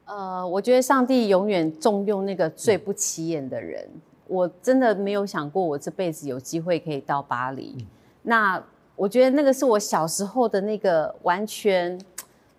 [0.06, 3.90] 呃，我觉得上帝永远重用那个最不起眼的人。
[4.28, 7.76] 我真的没有想过，我这辈子有机会可以到巴黎。
[8.22, 8.62] 那
[8.96, 12.00] 我觉得那个是我小时候的那个完全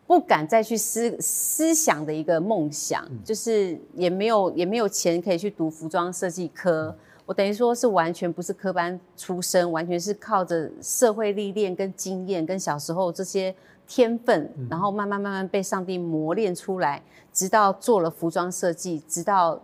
[0.06, 6.94] 不敢再去思思想的一个梦想，就是也没有也没有钱可以去读服装设计科。
[7.24, 13.54] 我等于说是完全不是科班出身，完全是靠着社会历练跟经验，跟小时候这些
[13.88, 19.60] 天分，然后慢慢慢慢被上帝磨练出来，直到做了服装设计，直到。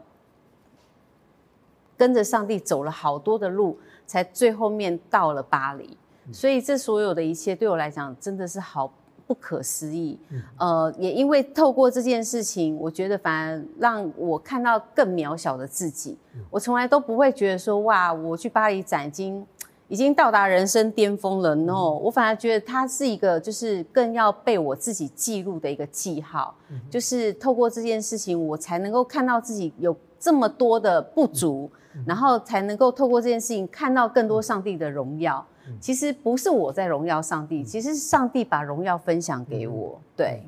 [1.94, 5.96] 跟着上帝走了好多的路，才最后面到了巴黎。
[6.30, 8.92] 所以这所有的一切对我来讲真的是好
[9.26, 10.18] 不可思议。
[10.58, 16.18] 呃，也因为透过这件事情，我觉得反而让我看到更渺小的自己。
[16.50, 19.46] 我从来都不会觉得说哇，我去巴黎展已经。
[19.88, 26.54] 已经到达人生巅峰了，no，我反而觉得它是一个，就是更要被我自己记录的一个记号，
[26.88, 31.68] 就是透过这件事情，我才能够看到自己有这么多的不足，
[32.06, 35.44] 然后才能够透过这件事情看到更多上帝的荣耀。
[35.80, 40.00] 其实不是我在荣耀上帝，其实是上帝把荣耀分享给我。
[40.16, 40.44] 对。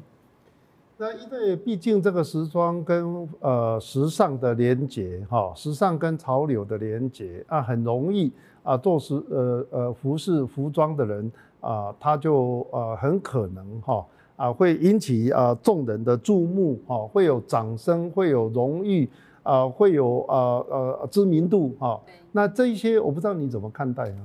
[0.96, 8.32] 那因为毕竟这个时装跟呃时尚的连接，哈，时尚跟潮流的连接啊，很容易。
[8.62, 14.06] 啊，做时呃呃服饰服装的人啊，他就呃很可能哈
[14.36, 19.06] 啊会引起啊众人的注目哈，会有掌声，会有荣誉
[19.44, 22.00] 啊，会有呃呃知名度哈。
[22.32, 24.18] 那这一些我不知道你怎么看待呢？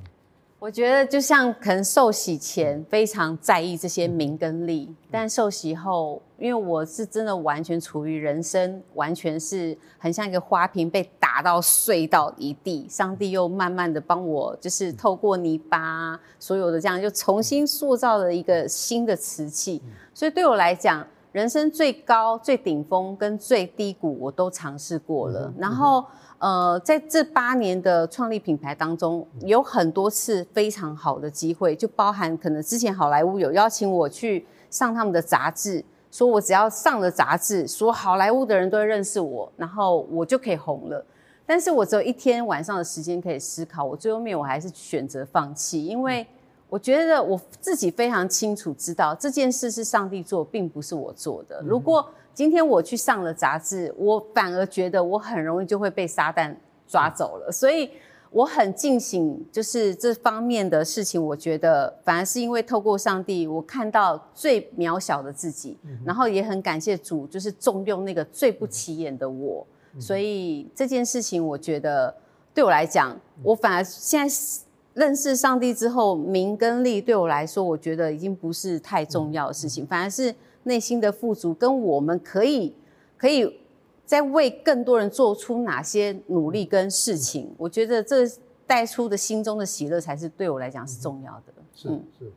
[0.58, 19.82] 我觉得就像可能受洗前非常在意这些名跟利，但受洗后，因为我是真的完全处于人生，完全是很像一个花瓶被打到碎到一地，上帝又慢慢的帮我，就是透过泥巴所有的这样，就重新塑造了一个新的瓷器。
[20.14, 26.06] 所以对我来讲，人生最高、最顶峰跟最低谷我都尝试过了，然后。
[26.42, 41.06] 呃，在这八年的创立品牌当中，有很多次非常好的机会，就包含可能之前好莱坞有邀请我去上他们的杂志，说我只要上了杂志，说好莱坞的人都会认识我，然后我就可以红了。
[41.46, 46.26] 但是我只有一天晚上的时间可以思考，我最后面我还是选择放弃，因为
[46.70, 51.62] 我觉得我自己非常清楚知道这件事是上帝做，并不是我做的。
[51.66, 56.56] 如果今天我去上了杂志，我反而觉得我很容易就会被撒旦
[56.88, 57.90] 抓走了，所以
[58.32, 69.66] 我很尽醒，就是这方面的事情，我觉得反而是因为透过上帝，我看到最渺小的自己，然后也很感谢主，就是重用那个最不起眼的我，
[70.00, 72.16] 所以这件事情，我觉得
[72.54, 74.36] 对我来讲，我反而现在
[74.94, 80.34] 认识上帝之后，名跟利对我来说，我觉得已经不是太重要的事情，反而是。
[80.64, 82.76] 内心的富足，跟我们可以
[83.18, 83.60] 可以
[84.06, 88.18] 在为更多人做出哪些努力跟事情，我觉得这
[88.68, 91.54] 带出的心中的喜乐，才是对我来讲是重要的。
[91.74, 91.88] 是
[92.20, 92.32] 是，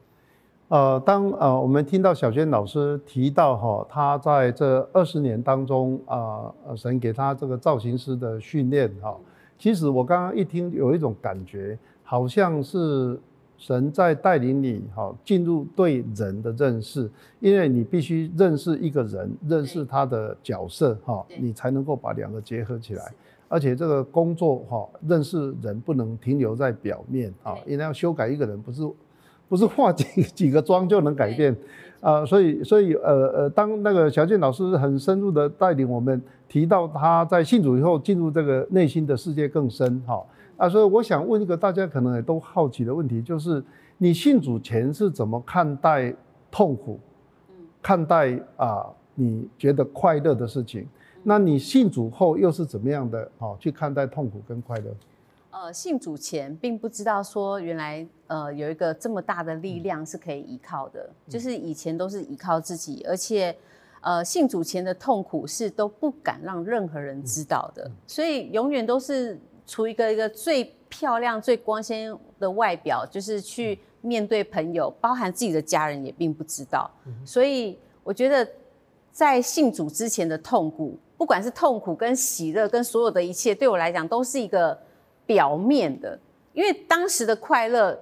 [0.69, 9.15] 呃，当呃我们听到小娟老师提到哈，他在这二十年当中啊，神给他这个造型师的训练哈，
[9.59, 11.77] 其实我刚刚一听，有一种感觉，
[12.13, 13.19] 好像是。
[13.59, 17.09] 神在带领你，哈，进入对人的认识，
[17.39, 23.05] 因为你必须认识一个人，认识他的角色，哈，你才能够把两个结合起来。
[23.47, 28.83] 而且这个工作，哈，认识人不能停留在表面，啊，因为要修改一个人，不是
[29.49, 31.57] 不是化几几个妆就能改变，
[32.01, 40.21] 啊，所以所以呃呃，当那个小健老师很深入的带领我们，提到他在信主以后进入这个内心的世界更深，哈。
[40.63, 43.61] 啊，所以我想问一个大家可能也都好奇的问题，就是
[43.99, 46.15] 你信主前是怎么看待
[46.53, 47.01] 痛苦，
[47.83, 48.87] 看待啊
[49.17, 50.87] 你觉得快乐的事情？
[51.25, 53.29] 那你信主后又是怎么样的？
[53.39, 54.95] 哦，去看待痛苦跟快乐？
[55.51, 63.53] 呃，信主前并不知道说原来呃有一个这么大的力量是可以依靠的，就是以前都是依靠自己，而且
[64.01, 69.37] 呃信主前的痛苦是都不敢让任何人知道的，所以永远都是。
[69.73, 76.91] 出一个一个最漂亮、最光鲜的外表，就是去面对朋友，包含自己的家人也并不知道。
[77.25, 78.47] 所以我觉得，
[79.11, 84.79] 在信主之前的痛苦，不管是痛苦跟喜乐，跟所有的一切，对我来讲都是一个
[85.25, 86.19] 表面的。
[86.53, 87.99] 因为当时的快乐，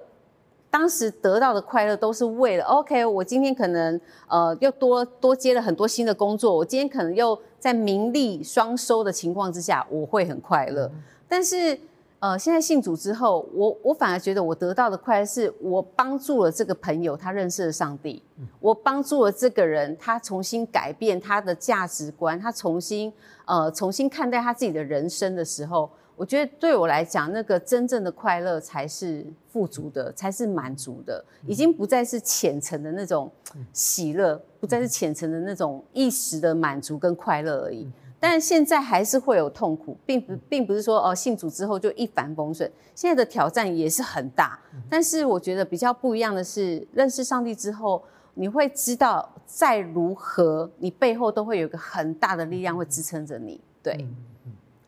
[0.69, 3.05] 当时得到的快乐，都是为了 OK。
[3.05, 10.91] 我今天可能呃又多多接了很多新的工作，我今天可能又在名利双收的情况之下，我会很快乐。
[11.31, 11.79] 但是，
[12.19, 18.21] 呃，现在信主之后，我我反而觉得我得到的快乐是我帮助了这个朋友，他认识了上帝；
[18.59, 23.13] 我帮助了这个人，他重新改变他的价值观，他重新
[23.45, 33.31] 呃重新看待他自己的人生的时候，我觉得对我来讲，那个真正的快乐才是富足的，才是满足的，已经不再是浅层的那种
[33.71, 37.89] 喜乐，不再是浅层的那种一时的满足跟快乐而已。
[38.23, 44.59] 但现在还是会有痛苦，并不并不是说哦信主之后就一帆风顺，现在的挑战也是很大。
[44.87, 48.03] 但是我觉得比较不一样的是，认识上帝之后，
[48.35, 53.59] 你会知道再如何，你背后都会有一个很大的力量会支撑着你。
[53.81, 54.07] 对，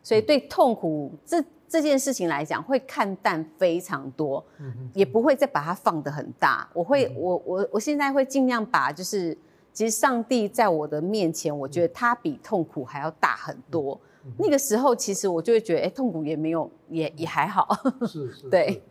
[0.04, 4.46] 所以对痛苦这这件事情来讲，会看淡非常多，
[4.94, 6.70] 也不会再把它放得很大。
[6.72, 9.36] 我会，我我我现在会尽量把，就是
[9.74, 14.00] 其实上帝在我的面前，我觉得他比痛苦还要大很多。
[14.38, 17.68] 那个时候，其实我就会觉得，哎，痛苦也没有，也也还好。
[18.08, 18.82] 是是，对。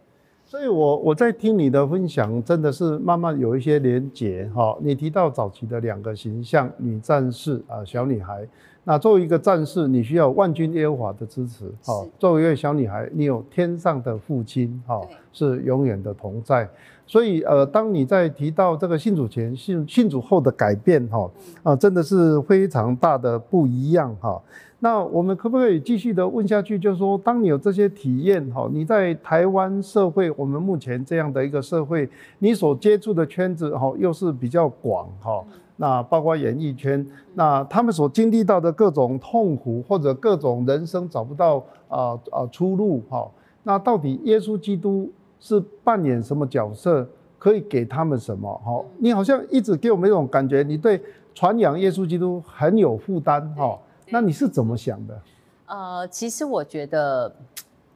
[0.44, 4.76] 所以我我在听你的分享，真的是慢慢有一些连结哈。
[4.82, 8.46] 你提到早期的两个形象，女战士啊，小女孩。
[8.84, 12.04] 那作为一个战士，你需要万军耶和华的支持，哈。
[12.18, 15.00] 作为一个小女孩，你有天上的父亲，哈，
[15.32, 16.68] 是永远的同在。
[17.06, 21.30] 所以，呃，当你在提到这个信主前、信信主后的改变，哈，
[21.62, 24.40] 啊，真的是非常大的不一样，哈。
[24.80, 26.76] 那我们可不可以继续的问下去？
[26.78, 32.08] 就是说，当你有这些体验，哈，你在台湾社会，我们目前这样的一个社会，
[32.40, 35.44] 你所接触的圈子，哈，又是比较广，哈。
[35.76, 43.28] 那包括演艺圈，那他们所经历到的各种痛苦，或者各种人生找不到啊啊出路哈。
[43.64, 45.10] 那到底耶稣基督
[45.42, 47.06] 是扮演什么角色？
[47.38, 48.48] 可以给他们什么？
[48.64, 51.02] 哈，你好像一直给我们一种感觉，你对
[51.34, 53.76] 传扬耶稣基督很有负担哈。
[54.08, 55.20] 那你是怎么想的？
[55.66, 57.34] 呃，其实我觉得。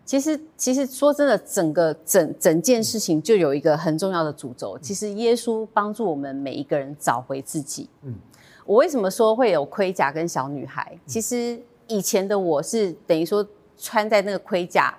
[0.05, 4.79] 其实，其实说真的，整个整整件事情就有一个很重要的主轴。
[4.79, 7.91] 其实耶稣帮助我们每一个人找回自己。
[8.03, 8.15] 嗯，
[8.65, 10.97] 我为什么说会有盔甲跟小女孩？
[11.07, 13.45] 其实以前的我是等于说
[13.77, 14.97] 穿在那个盔甲，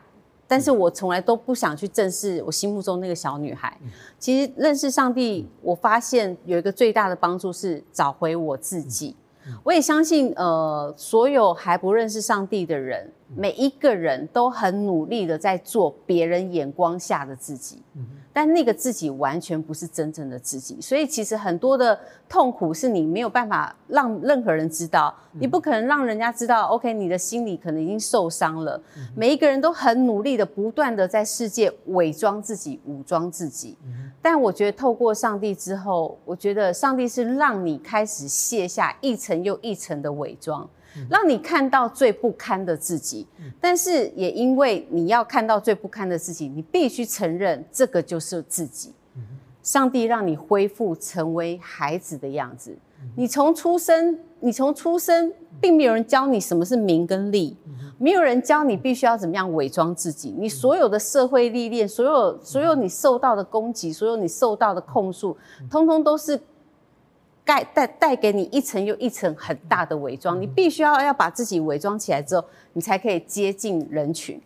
[0.48, 3.78] 但是我从来都不想去正视我心目中那个小女孩。
[4.18, 9.16] 其实认识上帝，我发现有一个最大的帮助是找回我自己。
[9.64, 13.10] 我也相信，呃，所有还不认识上帝的人。
[13.36, 17.82] 每一个人都很努力的在做别人眼光下的自己，
[18.32, 20.80] 但那个自己完全不是真正的自己。
[20.80, 22.00] 所以其实很多的
[22.30, 26.68] 痛苦是你没有办法让任何人知道，你不可能让人家知道。
[26.68, 28.82] OK，你的心里可能已经受伤了。
[29.16, 33.78] 每一个人都很努力的，不断的在世界伪装自己、武装自己。
[34.22, 40.68] 但我觉得透过上帝之后，我觉得上帝是让你开始卸下一层又一层的伪装。
[41.10, 43.28] 让你看到最不堪的自己，
[43.60, 48.94] 但是也因为你要看到最不堪的自己，你必须承认这个就是自己。
[49.62, 52.78] 上帝让你恢复成为孩子的样子。
[53.16, 57.58] 你从出生，你从出生，并没有人教你什么是名跟利，
[57.98, 60.34] 没有人教你必须要怎么样伪装自己。
[60.38, 65.38] 你所有的社会历练，所有所有你受到的攻击，所有你受到的控诉，
[65.70, 66.40] 通通都是。
[67.48, 74.40] 盖带带给你一层又一层很大的伪装，你必须要要把自己伪装起来之后，你才可以接近人群。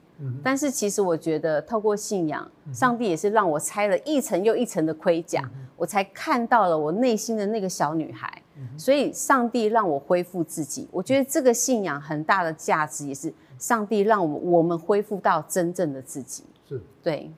[0.43, 5.41] 但是其实我觉得，透过信仰，上帝也是让我拆了一层又一层的盔甲，
[5.75, 8.31] 我才看到了我内心的那个小女孩。
[8.77, 10.87] 所以，上帝让我恢复自己。
[10.91, 16.43] 我觉得这个信仰很大的价值，也是上帝让我们我们恢复到真正的自己。
[16.69, 17.31] 是对。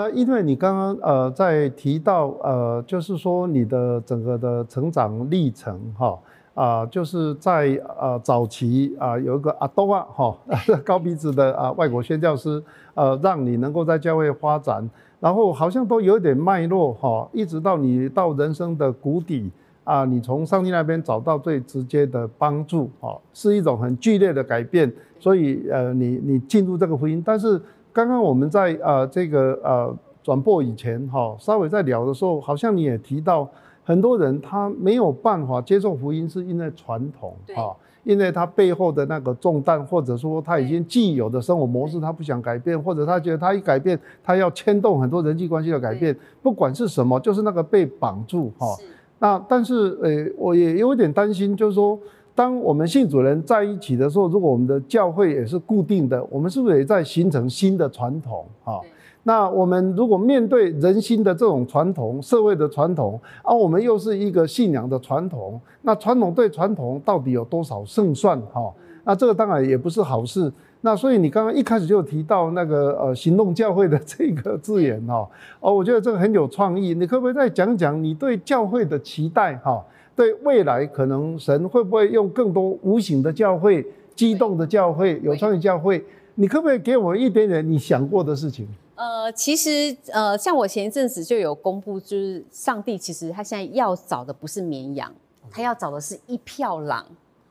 [0.00, 6.18] 那因为你刚刚呃在提到呃，就是说你的整个的成长历程哈
[6.54, 10.34] 啊，就是在呃早期啊有一个阿多啊哈
[10.82, 12.62] 高鼻子的啊外国宣教师
[12.94, 14.88] 呃，让你能够在教会发展，
[15.20, 19.50] 然后好像都有一点脉络哈，一直到你到人生的谷底
[19.84, 27.60] 啊，你从上帝那边找到最直接的帮助哈，是一种很剧烈的改变，所以呃你你进入这个福音，但是。
[27.92, 33.48] 刚刚我们在呃这个呃转播以前哈，稍微在聊的时候，好像你也提到
[33.82, 48.76] 很多人他没有办法接受福音，是因为传统哈，因为他背后的那个重担，或者说他已经既有的生活模式他不想改变，或者他觉得他一改变，他要牵动很多人际关系的改变，不管是什么，就是那个被绑住哈。
[49.18, 51.98] 那但是呃，我也有点担心，就是说。
[52.40, 58.80] 当我们信主人在一起的时候，如果我们的教会也是固定的，我们是不是也在形成新的传统啊？
[59.24, 68.40] 那我们如果面对人心的这种传统、社会的传统，而我们又是一个信仰的传统，那传统对传统到底有多少胜算？
[68.50, 68.72] 哈，
[69.04, 70.50] 那这个当然也不是好事。
[70.80, 75.28] 那所以你刚刚一开始就提到那个呃行动教会的这个字眼哈，
[75.60, 76.94] 哦，我觉得这个很有创意。
[76.94, 79.54] 你可不可以再讲讲你对教会的期待？
[79.58, 79.84] 哈？
[80.14, 86.04] 对未来可能神会不会用更多无形的教会、激动的教会、有创意教会？
[86.34, 88.66] 你可不可以给我一点点你想过的事情？
[88.94, 95.10] 呃，其实呃，像我前一阵子就有公布，就是上帝其实他现在要找的不是绵羊，
[95.50, 97.04] 他要找的是一票狼。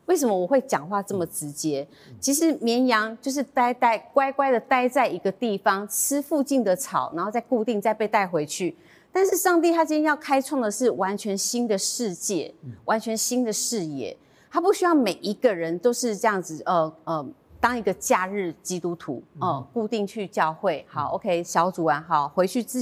[0.06, 1.88] 为什么我会讲话这么直接？
[2.20, 8.76] 其实绵羊就是呆呆乖乖的待在一个地方，吃附近的草，然后再固定再被带回去。
[9.12, 12.54] 但是上帝他今天要开创的是完全新的世界，
[12.86, 14.16] 完全新的视野。
[14.52, 17.26] 他不需要每一个人都是这样子，呃呃，
[17.60, 22.82] 当一个假日基督徒哦，固定去教会，好，OK，小组完好，回去自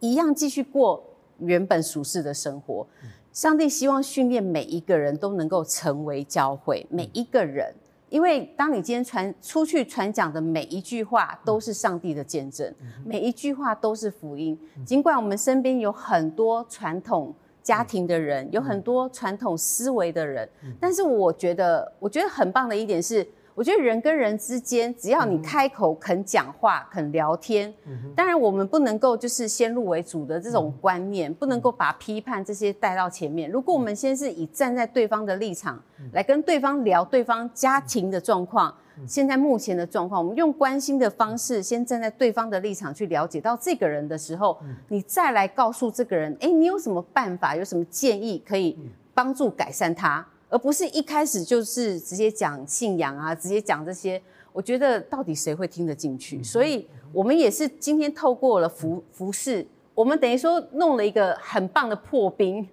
[0.00, 1.02] 一样继续过
[1.38, 2.86] 原本属世的生活。
[3.32, 7.74] 上帝希望训练每一个人都能够成为教会，每一个人，
[8.08, 12.72] 因为当你今天传出去传讲的每一句话都是上帝的见证，
[13.04, 14.58] 每一句话都是福音。
[14.84, 20.48] 尽管我们身边有很多传统家庭的人，有很多传统思维的人，
[20.78, 23.26] 但是我觉得，我觉得很棒的一点是。
[23.54, 27.72] 我觉得人跟人之间，只要你开口肯讲话、肯聊天，
[28.16, 33.48] 当然我们不能够就是先入为主的这种观念，不能够把批判这些带到前面。
[33.48, 35.80] 如果我们先是以站在对方的立场
[36.12, 38.74] 来跟对方聊对方家庭的状况，
[39.06, 48.76] 现在目前的状况，我们用关心的方式先站在对方的立场去了解到这个人的时候，你再来告诉这个人，哎，你有什么办法，有什么建议可以
[49.14, 50.26] 帮助改善他。
[50.48, 54.22] 而不是一开始就是直接讲信仰啊，直接讲这些，
[54.52, 56.42] 我觉得到底谁会听得进去？
[56.42, 62.68] 所以，我们也是今天透过了服服饰，我们等于说弄了一个很棒的破冰，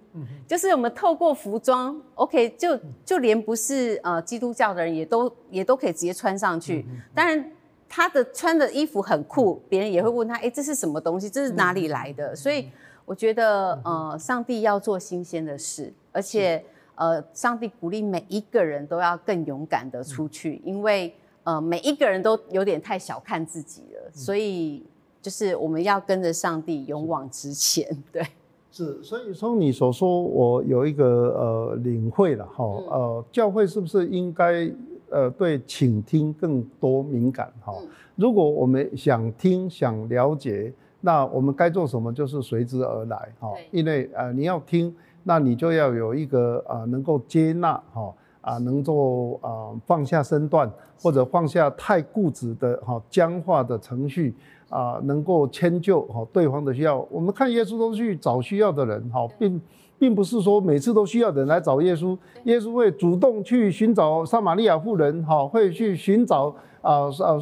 [0.46, 6.86] 就是我们透过服装，OK，就就连不是呃基督教的人也都也都可以直接穿上去。
[7.14, 7.50] 当然，
[7.88, 11.28] 他的穿的衣服很酷，别人也会问他，哎，这是什么东西？
[11.28, 12.36] 这是哪里来的？
[12.36, 12.68] 所以，
[13.04, 16.64] 我觉得呃，上帝要做新鲜的事，而且。
[17.02, 24.86] 呃，上帝鼓励每一个人都要更勇敢的出去，因为呃，每一个人都有点太小看自己了，所以
[25.20, 27.84] 就是我们要跟着上帝勇往直前。
[28.12, 28.24] 对，
[28.70, 34.70] 是，所以从你所说，我有一个呃领会了哈，呃，教会是不是应该
[35.10, 37.74] 呃对倾听更多敏感哈？
[38.14, 44.94] 如果我们想听想了解，那我们该做什么就是随之而来哈，因为呃你要听。
[45.22, 50.70] 那你就要有一个啊，能够接纳哈啊，能够啊放下身段，
[51.00, 54.34] 或者放下太固执的哈僵化的程序
[54.68, 56.98] 啊，能够迁就哈对方的需要。
[57.10, 59.60] 我们看耶稣都去找需要的人哈，并
[60.02, 66.52] 并不是说每次都需要人来找耶稣，耶稣会主动去寻找撒玛利亚妇人哈，会去寻找。
[66.82, 67.38] 啊啊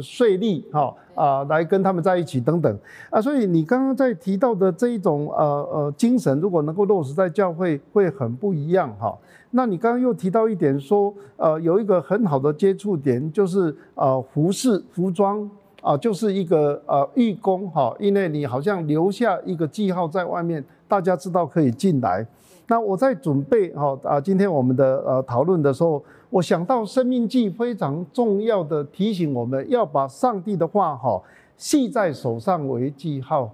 [0.00, 9.18] 税利哈啊来跟他们在一起等等啊，所以你刚刚在提到的这一种呃呃精神，如果能够落实在教会，会很不一样哈。
[9.52, 15.50] 那你刚刚又提到一点说，呃有一个很好的接触点，就是呃服饰服装
[15.80, 22.26] 啊，就是一个呃义工哈，因为你好像留下一个记号在外面，大家知道可以进来。
[22.68, 31.18] 那我在准备哈啊，今天我们的呃讨论的时候，我想到《生命记》非常重要的提醒，我们要把上帝的话哈
[31.56, 33.50] 系在手上为记号。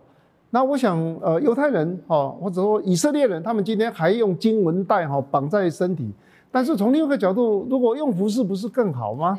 [0.51, 6.11] 那我想呃，犹太人哈或者说以色列人，他们今天还用经文带哈绑在身体，
[6.51, 9.39] 但是从另一个角度，如果用服饰，不是更好吗？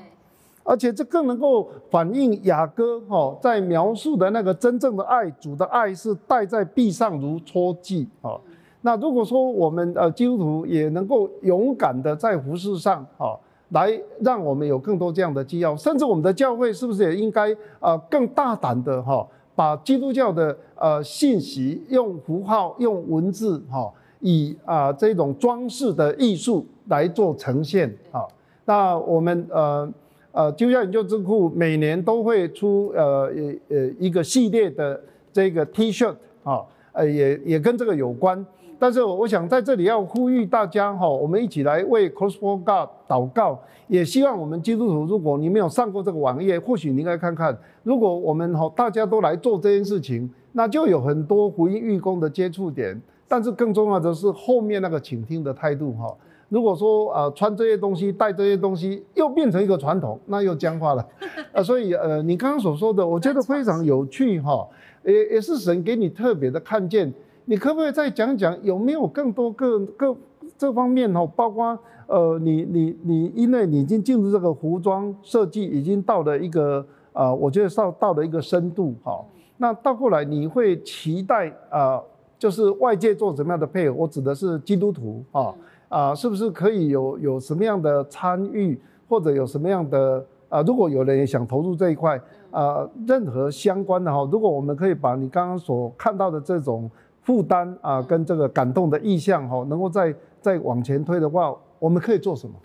[0.70, 8.38] 而且这更能够反映雅歌哈在描述的那个真正的爱，主的爱是戴在臂上如戳记啊。
[8.82, 13.34] 那如果说我们呃基督徒也能够勇敢的在服饰上啊，
[13.70, 28.22] 来让我们有更多这样的机要，甚至我们的教会是不是也应该呃更大胆的哈，把基督教的呃信息用符号、用文字哈，以啊这种装饰的艺术来做呈现啊？
[28.66, 29.92] 那我们呃
[30.40, 33.30] 呃基督教研究智库每年都会出呃
[33.68, 34.98] 呃一个系列的
[35.34, 36.62] 这个 T 恤啊，
[36.94, 38.46] 呃也也跟这个有关。
[38.80, 43.60] 但是我想在这里要呼吁大家哈，我们一起来为 Cross for God 祷告，
[43.90, 47.58] 也希望我们基督徒，如果你没有上过这个网页，或许你应该看看。
[47.84, 52.98] 如果我们哈大家都来做这件事情，那就有很多福音预工的接触点。
[53.28, 56.16] 但是更重要的是后面那个倾听的态度哈。
[56.50, 61.08] 如果说呃穿这些东西、带这些东西又变成一个传统，那又僵化了。
[61.54, 64.68] 呃，所以呃你刚刚所说的，我觉得非常有趣哈，
[65.06, 67.14] 也也是神给你特别的看见。
[67.46, 70.16] 你可不可以再讲讲有没有更多各各
[70.58, 71.26] 这方面哦？
[71.36, 71.78] 包括
[72.08, 79.20] 呃，你你你，因为你已经进入这个服装设计，已经到了一个呃，我觉得到到了一个深度哈。
[79.58, 82.02] 那到后来你会期待啊，
[82.38, 83.96] 就是外界做什么样的配合？
[83.96, 85.54] 我指的是基督徒啊
[85.90, 88.80] 啊，是不是可以有有什么样的参与，
[89.10, 90.62] 或者有什么样的啊？
[90.62, 92.18] 如果有人也想投入这一块
[92.52, 96.90] 啊，任何相关的哈，如果我们可以把你刚刚所看到的这种。
[97.22, 102.56] 负担啊，跟这个感动的意向哈，能够再再往前推的话，我们可以做什么？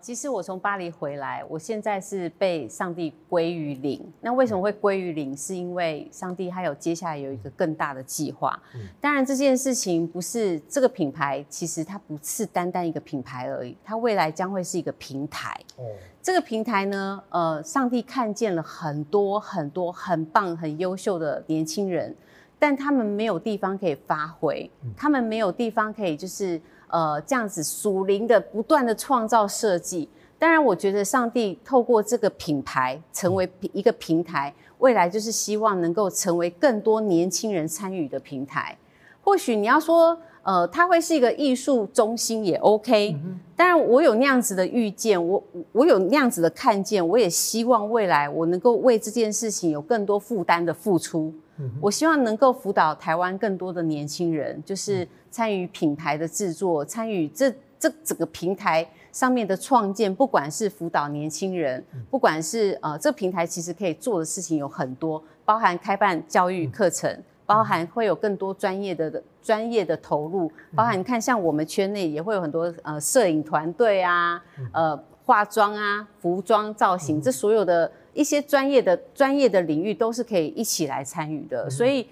[0.00, 4.00] 呃，其实我从巴黎回来，我现在是被上帝归于零。
[4.20, 5.36] 那为什么会归于零？
[5.36, 8.60] 是因为上帝还有接下来有一个更大的计划。
[9.00, 15.58] 当然这件事情不是这个品牌，其实它不是单单一个品牌而已，它未来将会是一个平台。
[15.76, 15.84] 哦，
[16.22, 22.14] 这个平台呢，呃，上帝看见了很多很多很棒、很优秀的年轻人，
[22.58, 26.60] 但他们没有地方可以发挥，他们没有地方可以就是。
[26.90, 38.76] 呃，这样子属灵的不断的创造设计，当然，我觉得上帝透过这个品牌成为一个平台，未来就是希望能够成为更多年轻人参与的平台。
[39.22, 43.14] 或许你要说，呃，它会是一个艺术中心也 OK。
[43.54, 51.32] 当然，我有那样子的预见，我我有那样子的看见，我也希望未来我能够为这件事情有更多负担的付出。
[51.78, 60.14] 我希望能够辅导台湾更多的年轻人，就是参与品牌的制作，参与这这整个平台上面的创建。
[60.14, 77.90] 不管是辅导年轻人，不管是呃，这平台其实可以做的事情有很多，包含开办教育课程，包含会有更多专业的专业的投入，包含你看像我们圈内也会有很多呃摄影团队啊，呃化妆啊，服装造型，这所有的。
[78.12, 82.04] 一些专业的专业的领域都是可以一起来参与的，所以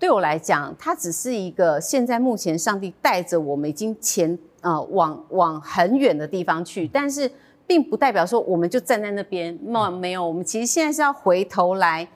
[0.00, 7.30] 对我来讲，它只是一个现在目前上帝带着我们已经前呃往往很远的地方去，但是
[7.66, 12.08] 并不代表说我们就站在那边，那没有，我们其实现在是要回头来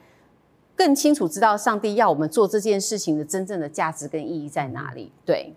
[0.75, 5.13] 更清楚知道上帝要我们做这件事情的真正的价值跟意义在哪里。
[5.27, 5.55] 对，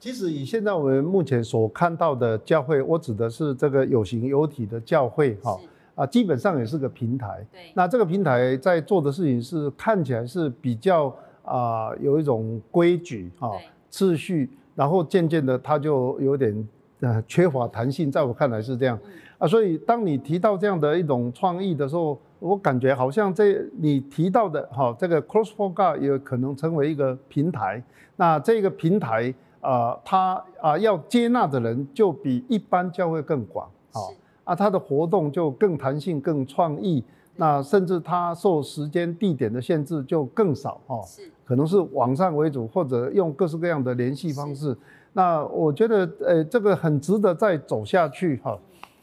[0.00, 5.56] 其实以现在我们目前所看到的教会，我指的是这个有形有体的教会，哈。
[5.94, 7.46] 啊，基本上也是个平台。
[7.52, 11.14] 对，那这个平台在做的事情是看起来是比较
[11.56, 13.50] 啊有一种规矩啊
[13.90, 16.68] 秩序，然后渐渐的它就有点
[17.00, 18.98] 呃缺乏弹性，在我看来是这样。
[19.38, 27.82] 啊，所以当你提到这样的一种创意的时候，我感觉好像这你提到的哈这个 Cross for God 也可能成为一个平台。
[28.16, 34.00] 那这个平台啊，它啊要接纳的人就比一般教会更广啊。
[34.44, 37.02] 啊，它的活动就更弹性、更创意，
[37.36, 44.74] 那甚至它受时间、地点的限制就更少哦，是，可能是网上为主，或者用各式各样的联系方式。
[45.12, 48.58] 那我觉得，呃，这个很值得再走下去哈。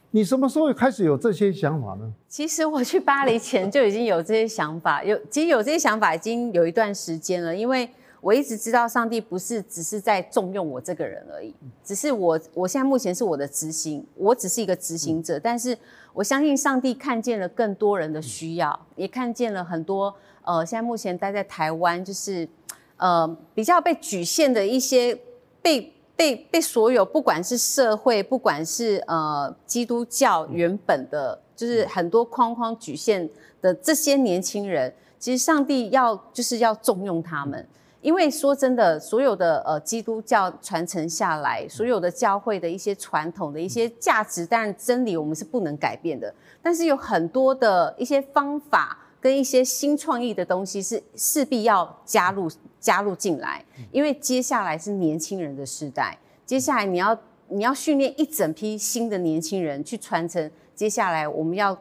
[0.09, 2.11] 你什么时候开始有这些想法呢？
[2.27, 7.87] 其实我去巴黎前就已经有这些想法，有其实有这些想法已经有一段时间了，因为。
[8.21, 15.77] 我一直知道上帝不是只是在重用我这个人而已，只是我我现在目前是我的执行，我只是一个执行者，但是
[16.11, 20.13] 我相信上帝看见了更多人的需要，也看见了很多
[20.49, 22.49] 呃，现在目前待在台湾就是
[22.97, 25.15] 呃比较被局限的一些
[25.61, 33.29] 被被被所有不管是社会不管是呃基督教原本的，就是很多框框局限
[33.61, 37.63] 的这些年轻人，其实上帝要就是要重用他们。
[38.01, 46.33] 因为说真的，所有的呃基督教传承下来，所有的教会的一些传统的一些价值，当然真理我们是不能改变的。
[46.63, 52.49] 但是有很多的一些方法跟一些新创意的东西是势必要加入
[52.79, 53.63] 加入进来。
[53.91, 57.17] 因为接下来是年轻人的时代，接下来你要
[57.47, 60.51] 你要训练一整批新的年轻人去传承。
[60.75, 61.77] 接下来我们要。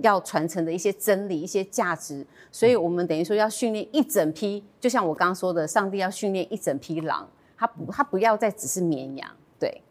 [0.00, 7.28] 要传承的一些真理、一些价值，所以我们等于说要训练一整批，就像我刚刚说的，上帝要训练一整批狼，
[7.58, 9.82] 他不，他不要再只是绵羊，对。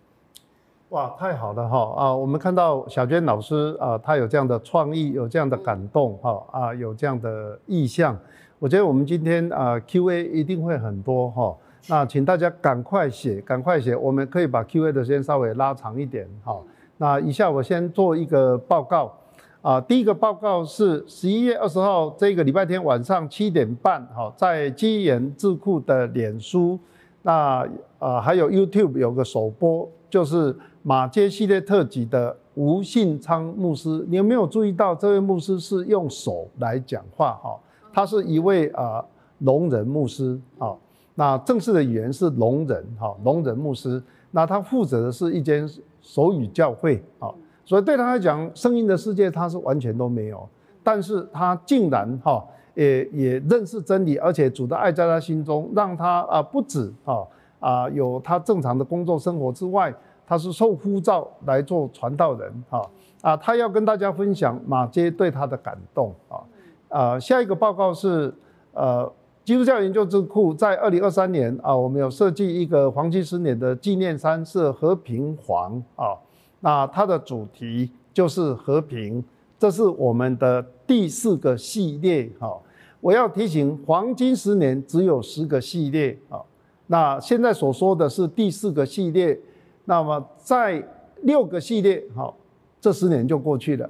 [0.92, 2.14] 哇，太好了哈啊！
[2.14, 8.18] 我们看到小娟老师啊，他有这样的创意，有这样的感动哈啊，有这样的意向。
[8.60, 11.56] 我觉得我们今天啊，Q&A 一定会很多哈。
[11.88, 16.60] 那请大家赶快写，赶快写，我们可以把 Q&A 的时间稍微拉长一点哈。
[16.98, 19.14] 那以下我先做一个报告。
[19.62, 26.78] 啊，第一个报告是十一月二十号这个礼拜天晚上七点半，哈，在基研智库的脸书，
[27.22, 27.66] 那
[27.98, 34.06] 啊还有 YouTube 有个首播，就是马街系列特辑的吴信昌牧师。
[34.10, 37.34] 你有没有注意到这位牧师是用手来讲话？
[37.44, 37.60] 哈，
[37.94, 39.04] 他是一位啊
[39.40, 40.76] 聋人牧师，啊，
[41.16, 44.02] 那正式的语言是聋人，哈，聋人牧师。
[44.32, 45.70] 那他负责的是一间
[46.02, 47.30] 手语教会，啊。
[47.64, 50.48] 所以对他来讲，声音的世界他是完全都没有，
[50.84, 57.24] 但是他竟然哈也也认识真理，而且主的爱在他心中，让他啊不止啊
[57.60, 59.94] 啊有他正常的工作生活之外，
[60.32, 66.40] 他是受呼召来做传道人哈啊，他要跟大家分享马街对他的感动啊
[66.88, 68.34] 啊，下一个报告是
[68.72, 69.12] 呃
[69.44, 76.16] 基督教研究智库在二零二三年啊，我们有设计一个黄金十年的纪念衫，是和平黄啊。
[76.62, 79.22] 那它的主题就是和平，
[79.60, 82.58] 这是我们的第四个系列哈。
[83.02, 86.40] 我要提醒，黄金十年只有十个系列啊，
[86.88, 89.38] 那现在所说的是第四个系列，
[89.86, 90.84] 那么在
[91.22, 92.36] 六个系列好，
[92.80, 93.90] 这十年就过去了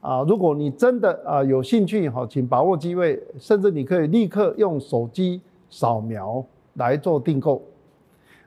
[0.00, 0.22] 啊。
[0.28, 7.62] 如果你真的啊有兴趣好，请把握机会，甚至你可以立刻用手机扫描来做订购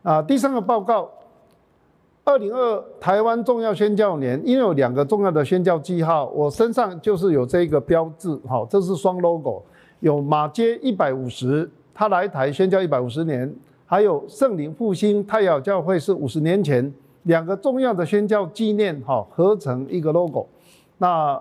[0.03, 0.21] 啊。
[0.21, 1.09] 第三个报告。
[2.23, 9.63] 二零二台湾重要宣教年，因为有两个重要的宣教记号，我身上就是有这个标志，好，这是双 logo，
[10.01, 13.51] 有马街一百五十，他来台宣教一百五十年，
[13.91, 20.47] 还有圣灵复兴太阳教会是五十年前，两个重要的宣教纪念，哈，合成一个 logo。
[20.97, 21.37] 那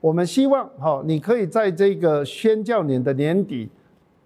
[0.00, 3.68] 我们希望，哈，你可以在这个宣教年的年底，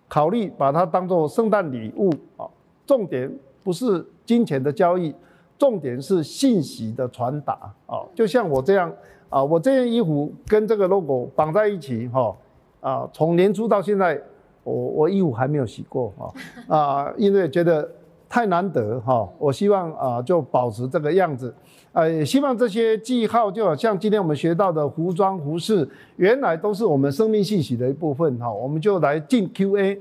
[0.07, 2.47] 考虑把它当做圣诞礼物，啊，
[2.87, 3.29] 重点
[3.65, 5.13] 不是金钱的交易。
[5.59, 7.55] 重点是信息的传达
[7.87, 8.93] 啊，就像我这样
[9.29, 12.37] 啊，我这件衣服跟这个 logo 绑在一起哈
[12.81, 14.21] 啊，从年初到现在，
[14.65, 17.89] 我我衣服还没有洗过啊啊，因为觉得
[18.29, 21.55] 太难得哈，我希望啊就保持这个样子，
[21.93, 30.01] 呃，希望这些记号就好像今天我们学到的服装服饰，原来都是我们生命信息的一部分哈，我们就来进 Q&A，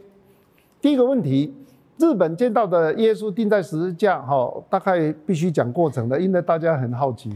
[0.81, 1.53] 第一个问题。
[1.99, 7.29] 日本见到的耶稣钉在十字架，哈，大概必须讲过程的，因为大家很好奇。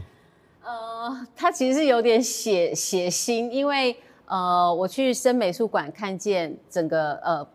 [0.64, 3.96] 呃，他其实是有点血血腥，因为
[4.28, 7.48] 呃，我去深美术馆看见整个呃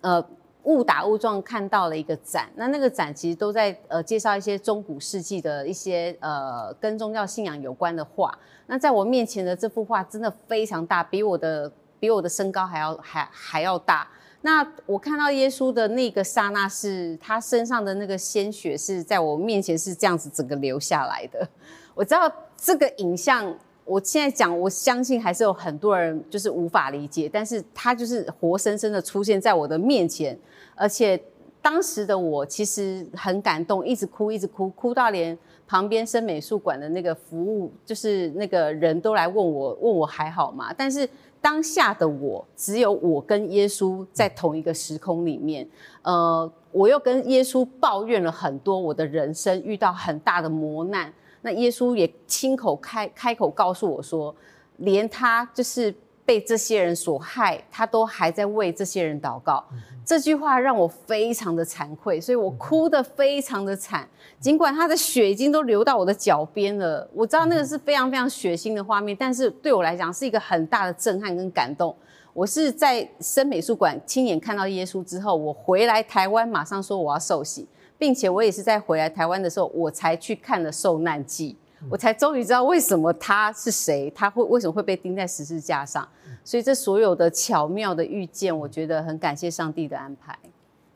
[0.00, 0.26] 呃
[0.64, 8.36] 误打误撞看到了一个展，那那个展其实都在呃介绍一些中古世纪的一些呃跟宗教信仰有关的画。
[8.66, 11.70] 那在我面前的这幅画真的非常大，比我的
[12.00, 14.08] 比我的身高还要还还要大。
[14.42, 21.48] 那我看到耶稣的那个刹那，是他身上的那个鲜血是在我面前是这样子整个流下来的。
[21.94, 23.56] 我知道这个影像，
[23.86, 30.38] 我现在讲，我相信还是有很多人就是无法理解，但是他就是活生生的出现在我的面前，
[30.74, 31.18] 而且
[31.62, 40.74] 当时的我其实很感动，一直哭，一直哭，哭到连旁边生美术馆的那个服务就是那个人都来问我，问我还好吗？
[40.76, 41.08] 但是。
[41.38, 45.64] 当下的我，只有我跟耶稣在同一个时空里面。
[46.02, 51.12] 呃，我又跟耶稣抱怨了很多我的人生遇到很大的磨难。
[51.46, 54.34] 那耶稣也亲口开开口告诉我说，
[54.76, 55.94] 连他就是。
[56.26, 59.64] 被这些人所害，他都还在为这些人祷告。
[60.04, 64.08] 这句话让我非常的惭愧，所以我哭得非常的惨。
[64.40, 71.94] 尽管他的血已经都流到我的脚边了，我知道那个是非常非常血腥的画面，但是对我来讲是一个很大的震撼跟感动。
[72.32, 77.68] 我是在深美术馆亲眼看到耶稣之后，我回来台湾马上说我要受洗，
[77.98, 81.56] 并且我也是在回来台湾的时候，我才去看了受难记。
[81.90, 86.08] 我才终于知道为什么他是谁，他会为什么会被钉在十字架上。
[86.42, 90.32] 所以这所有的巧妙的遇见，我觉得很感谢上帝的安排。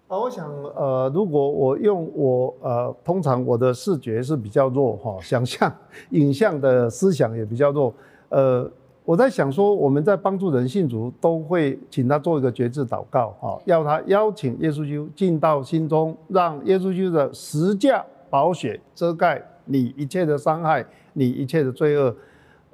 [0.08, 5.72] 啊，我想，呃，如果我用我呃，通常我的视觉是比较弱哈，想象
[6.10, 7.94] 影像的思想也比较弱。
[8.30, 8.68] 呃，
[9.04, 19.42] 我在想说，我们在帮助人信主，都会请他做一个觉知祷告哈，要他邀请耶稣基督进到心中，让耶稣基督的十架宝血遮盖。
[19.66, 22.12] 你一切的伤害，你一切的罪恶，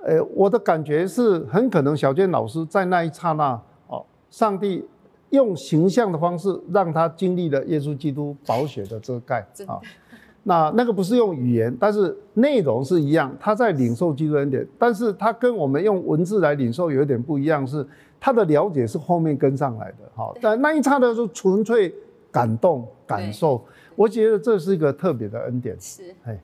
[0.02, 4.82] 呃，我的感觉是很可能小娟老师在那一刹那，哦，上帝
[5.28, 9.78] 用形象的方式让他经历了耶稣基督宝血的遮盖啊。
[10.48, 17.84] 那那个不是用语言，但是内容是一样，他在领受基督恩典，但是他跟我们用文字来领受有一点不一样，是
[18.20, 20.36] 他的了解是后面跟上来的，好。
[20.40, 21.92] 但那一刹那就纯粹
[22.30, 23.64] 感动感受，
[23.96, 26.40] 我觉得这是一个特别的恩典，是，哎。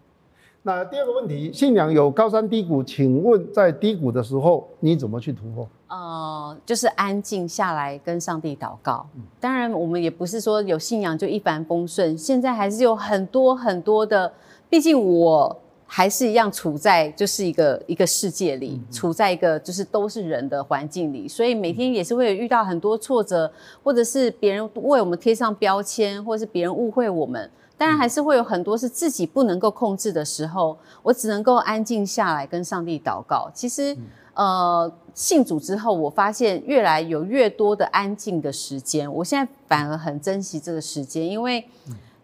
[0.65, 5.69] 那第二个问题，信仰有高山低谷，请问在低谷的时候你怎么去突破？
[5.89, 9.05] 呃，就是安静下来跟上帝祷告。
[9.41, 14.33] 当然，我们也不是说有信仰就一帆风顺，现在还是有很多很多的。
[14.71, 23.51] 毕竟我还是一样处在就是一个一个世界里，处在一个就是都是人的环境里，所以每天也是会遇到很多挫折，
[23.83, 27.51] 或者是别人为我们贴上标签，或者是别人误会我们。
[27.77, 33.51] 当然还是会有很多是自己不能够控制的时候，我只能够安静下来跟上帝祷告。
[33.53, 33.97] 其实，
[34.35, 39.13] 呃，信主之后，我发现越来有越多的安静的时间。
[39.13, 41.65] 我现在反而很珍惜这个时间，因为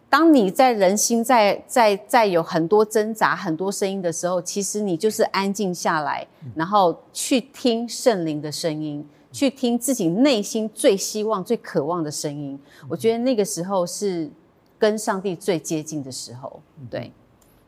[0.09, 6.25] 当你在人心在在在有很多挣扎、很多声音的时候，其实你就是安静下来，
[6.55, 12.57] 然后去听圣灵的声音，去听自己内心最希望、最渴望的声音。
[12.89, 14.31] 我觉得那个时候是。
[14.79, 17.11] 跟上帝最接近的时候，对，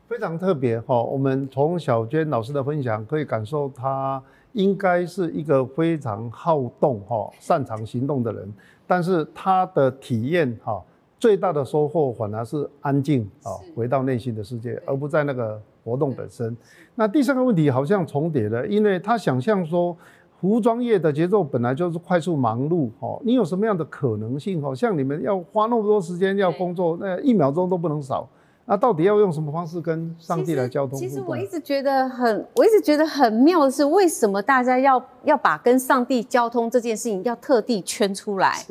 [0.07, 1.01] 非常特别哈。
[1.01, 4.21] 我们从小娟老师的分享可以感受，他
[4.53, 8.53] 应该是一个非常好动哈、擅长行动的人。
[8.87, 10.81] 但是他的体验哈，
[11.19, 16.55] 最大的收获反而是安静啊，回到内心的世界，而不在那个活动本身。
[16.95, 19.95] 那第三个问题好像重叠了，因为他想象说。
[20.41, 24.59] 服装业的节奏本来就是快速忙碌，哦，你有什么样的可能性？
[24.65, 28.27] 哦，像你们要花那么多时间要工作，那一秒钟都不能少。
[28.65, 30.97] 那到底要用什么方式跟上帝来交通？
[30.97, 38.65] 其实我一直觉得很，我一直觉得很妙的是，为什么大家要要把跟上帝交通这件事情要特地圈出来？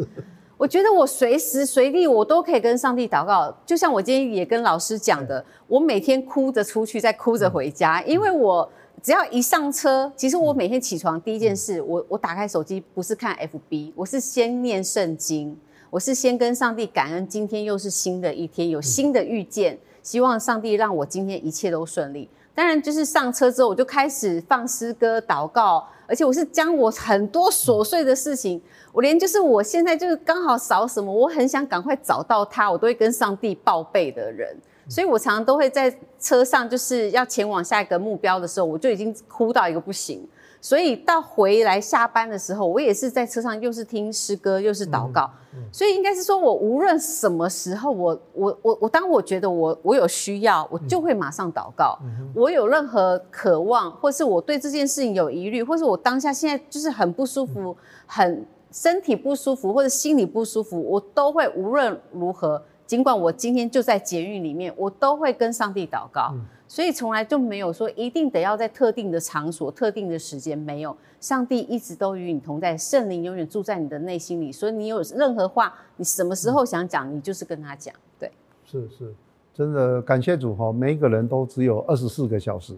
[0.56, 8.68] 我觉得我随时随地我都可以跟上帝祷告，就像我今天也跟老师讲的，我每天哭着出去，再哭着回家，因为我。
[9.02, 15.56] 只要一上车，其实我每天起床第一件事，我我打开手机不是看 FB，我是先念圣经，
[15.88, 22.28] 我是先跟上帝感恩，今天又是新的一天，有新的遇见，希望上帝让我今天一切都顺利。
[22.54, 28.60] 当然，就是上车之后我就开始放诗歌祷告，而且我是将我很多琐碎的事情，
[28.92, 34.54] 我连就是我现在就是刚好少什么，我很想赶快找到他，我都会跟上帝报备的人。
[34.90, 40.28] 所以我常常都会在车上，就是要前往下一个目标的时候，我就已经哭到一个不行。
[40.62, 45.30] 所以到回来下班的时候，我也是在车上，又是听诗歌，又是祷告。
[45.72, 51.98] 所以应该是说，我无论什么时候，我我我我，当我觉得我我有需要，我就会马上祷告。
[52.34, 57.74] 我有任何渴望，或是我对这件事情有疑虑，或是我当下现在就是很不舒服，
[58.04, 62.62] 很身体不舒服，或者心里不舒服，我都会无论如何。
[62.90, 66.34] 尽管我今天就在监狱里面，我都会跟上帝祷告，
[66.66, 70.96] 所以从来就没有说一定得要在特定的场所、特定的时间，没有。
[71.20, 77.94] 上帝一直都与你同在，圣灵永远住在你的内心里，所以你有任何话，你什么时候想讲，你就是跟他讲。
[78.18, 78.28] 对，
[78.66, 79.14] 是是，
[79.54, 82.74] 真的感谢主哈，每一个人都只有二十四个小时，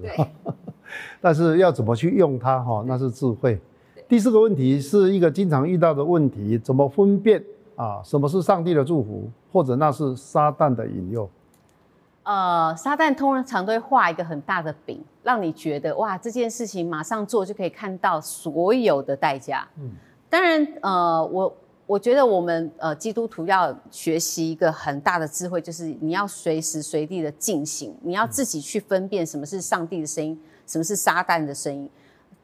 [1.22, 3.58] 但是要怎么去用它哈，那是智慧。
[4.06, 7.42] 第四个问题是一个经常遇到的问题，怎么分辨？
[7.82, 11.28] 啊，什么是上帝的祝福，或者那是撒旦的引诱？
[12.22, 19.66] 呃，撒旦通常都会画一个很大的饼，让你觉得哇，这件事情马上做就可以看到所有的代价。
[19.80, 19.90] 嗯，
[20.30, 31.90] 当然，呃，我我觉得我们呃基督徒要学习一个很大的智慧，就是你要随时随地的进行，你要自己去分辨什么是上帝的声音，什么是撒旦的声音。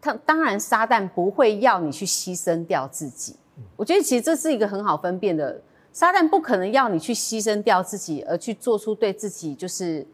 [0.01, 3.37] 他当然，撒旦不会要你去牺牲掉自己。
[3.77, 5.61] 我觉得其实这是一个很好分辨的，
[5.93, 10.07] 撒旦不可能要你去牺牲掉自己，而去做出对自己就是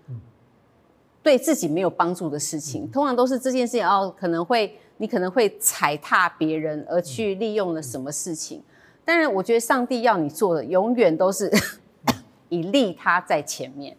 [1.23, 2.91] 对自己没有帮助的事情。
[2.91, 8.63] 通常都是这件事情哦，可能会你可能会踩踏别人，而去利用了什么事情。
[9.05, 11.51] 当然，我觉得上帝要你做的永远都是
[12.49, 13.97] 以利他在前面。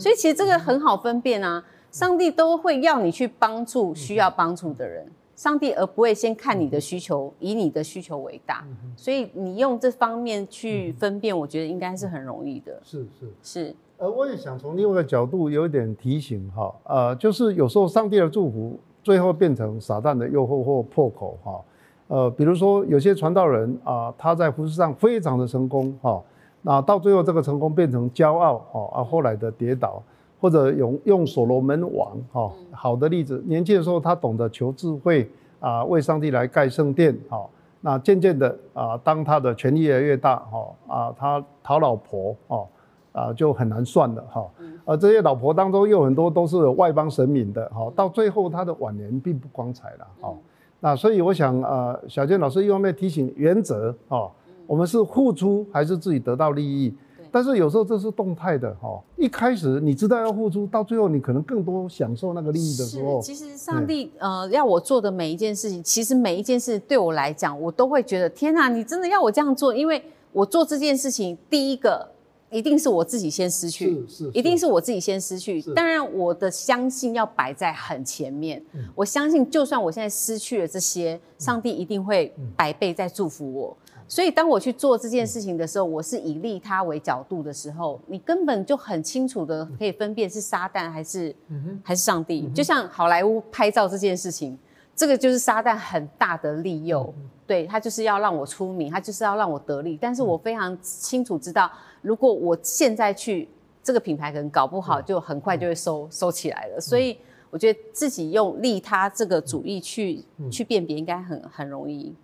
[0.00, 5.06] 所以其实这个很好分辨啊，上帝都会要你去帮助需要帮助的人。
[5.38, 8.66] 上帝而不会先看你的需求，以你的需求为大，
[8.96, 12.76] 所以你用这方面去分辨，我觉得应该是很容易的。
[12.82, 13.76] 是是是。
[13.98, 21.60] 呃，我也想从另外一个角度有一点提醒哈，呃，就是有时候上帝的祝福最后变成撒旦的诱惑或破口哈。
[22.08, 26.20] 呃，比如说有些传道人啊，他在服饰上非常的成功哈，
[26.62, 30.02] 那到最后这个成功变成骄傲哈，而后来的跌倒。
[30.40, 35.28] 或者用用所罗门王哈好的例子，年轻的时候他懂得求智慧
[35.60, 37.44] 啊，为上帝来盖圣殿哈。
[37.80, 42.66] 那渐渐的啊，当他的权力越来越大哈啊，他讨老婆哦
[43.12, 44.44] 啊就很难算了哈。
[44.84, 50.34] 而这些老婆当中又很多都是外邦神明的哈，到最后他的晚年并不光彩了哈。
[50.80, 54.30] 那所以我想啊，小健老师一方面提醒原则哦，
[54.66, 56.94] 我们是付出还是自己得到利益？
[57.30, 63.20] 但是有时候这是动态的哈，一开始你知道要付出，到最后你可能更多享受那个利益的时候。
[63.20, 69.74] 其实上帝呃要我做的每一件事情，其实每一件事对我来讲，我都会觉得天哪，你真的要我这样做？
[69.74, 70.02] 因为
[70.32, 72.08] 我做这件事情，第一个
[72.50, 75.60] 一定是我自己先失去，是是，一定是我自己先失去。
[75.74, 78.62] 当然我的相信要摆在很前面，
[78.94, 83.76] 我相信就算我现在失去了这些，上帝一定会百倍在祝福我。
[84.10, 91.36] 所以，当我去做这件事情的时候，我是以利他为角度的时候，你根本就很清楚的可以分辨是撒旦还是
[91.82, 92.48] 还是上帝。
[92.54, 94.58] 就像好莱坞拍照这件事情，
[94.96, 97.12] 这个就是撒旦很大的利诱，
[97.46, 99.98] 对他就是要让我出名，他就是要让我得利。
[100.00, 101.70] 但是我非常清楚知道，
[102.02, 103.48] 如果我现在去
[103.82, 106.80] 这个品牌，可能搞不好就很快就会收收起来了。
[106.80, 107.16] 所以，
[107.50, 112.14] 我觉得自己用利他这个主义去去辨别，应该很很容易。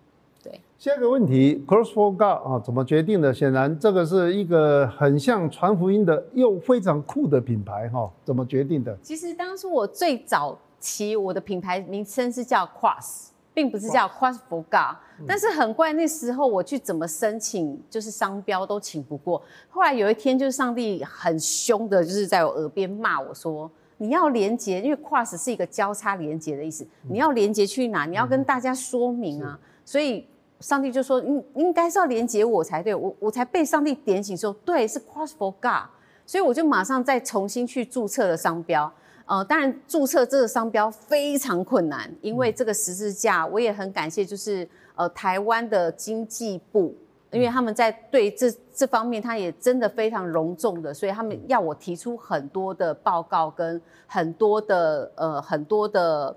[0.43, 0.59] 对。
[0.77, 3.33] 下一个问题，Cross for God 啊，怎么决定的？
[3.33, 8.95] 显然这个是一个很像传福音的又非常酷的品牌哈，怎么决定的？
[9.01, 13.29] 其实当初我最早期我的品牌名称是叫 Cross。
[13.55, 19.41] 并不是叫 Cross for God，但是很怪，那时候我去怎么申请，就是商标都请不过。
[19.69, 28.05] 后来有一天，就是上帝很凶的，就是在我耳边骂我说：“你要连接，因为 Cross 是一个交叉连接的意思，你要连接去哪？
[28.05, 30.27] 你要跟大家说明啊。”所以
[30.59, 35.89] 上帝就说：“应应该是要连接我才对。”我我才被上帝点醒说：“对，是 Cross for God。”
[36.27, 38.91] 所以我就马上再重新去注册了商标。
[39.27, 46.95] 呃，当然注册这个商标非常困难，因为这个十字架，我也很感谢，就是呃台湾的经济部，
[47.31, 56.35] 因为他们在对这这方面，他也真的非常隆重的，所以他们要我提出很多的报告跟很多的呃很多的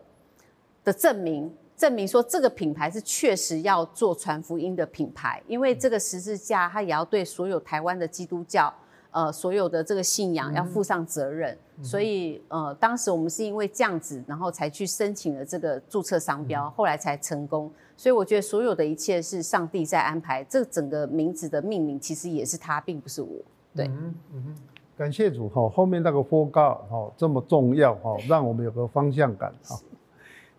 [0.82, 8.72] 的证明，证明说这个品牌是确实要做传福音的品牌，因为这个十字架，它也要对所有台湾的基督教。
[9.18, 17.68] 呃，所有的这个信仰要负上责任，所以呃，当时我们是因为这样子，然后才去申请了这个注册商标，后来才成功。
[17.96, 23.28] 所以我觉得所有的一切是上帝在安排，这整个名字的命名其实也是他，并不是我。
[23.74, 24.56] 对，嗯嗯，
[24.96, 29.76] 感谢主哈，后面那个 for God 哈这么重要哈，让我们有个方向感哈。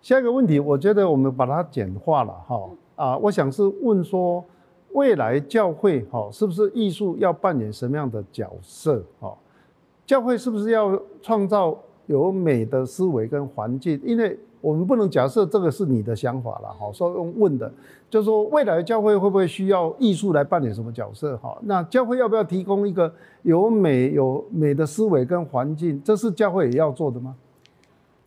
[0.02, 4.44] 下一个问题，我觉得我们把它简化了哈啊，我想是问说。
[4.94, 9.36] 未来教会哈是不是艺术要扮演什么样的角色哈？
[10.06, 11.78] 教会是不是要创造
[12.08, 14.02] 有美的思维跟环境？
[14.04, 17.72] 因为我们不能假设这个是你的想法了哈，所以用问的，
[18.10, 21.58] 就是说未来教会会不会需要艺术来扮演什么角色哈？
[21.62, 23.14] 那教会要不要提供一个
[23.44, 26.02] 有美有美的思维跟环境？
[26.04, 27.36] 这是教会也要做的吗？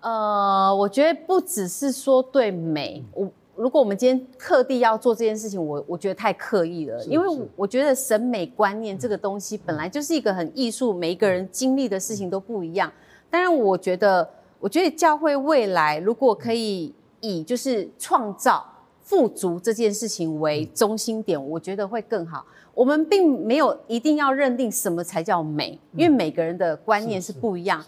[0.00, 3.28] 呃，我觉得不只是说对美，我。
[3.54, 12.90] 如果我们今天刻地要做这件事情，我我觉得太刻意了，因为我觉得审美观念这个东西本来就是一个很艺术，每一个人经历的事情都不一样。
[13.28, 14.28] 当然，我觉得，
[14.58, 18.66] 我觉得教会未来如果可以以就是创造
[19.02, 22.44] 富足这件事情为中心点，我觉得会更好。
[22.72, 27.84] 我们并没有一定要认定什么才叫美，因为每个人的观念是不一样，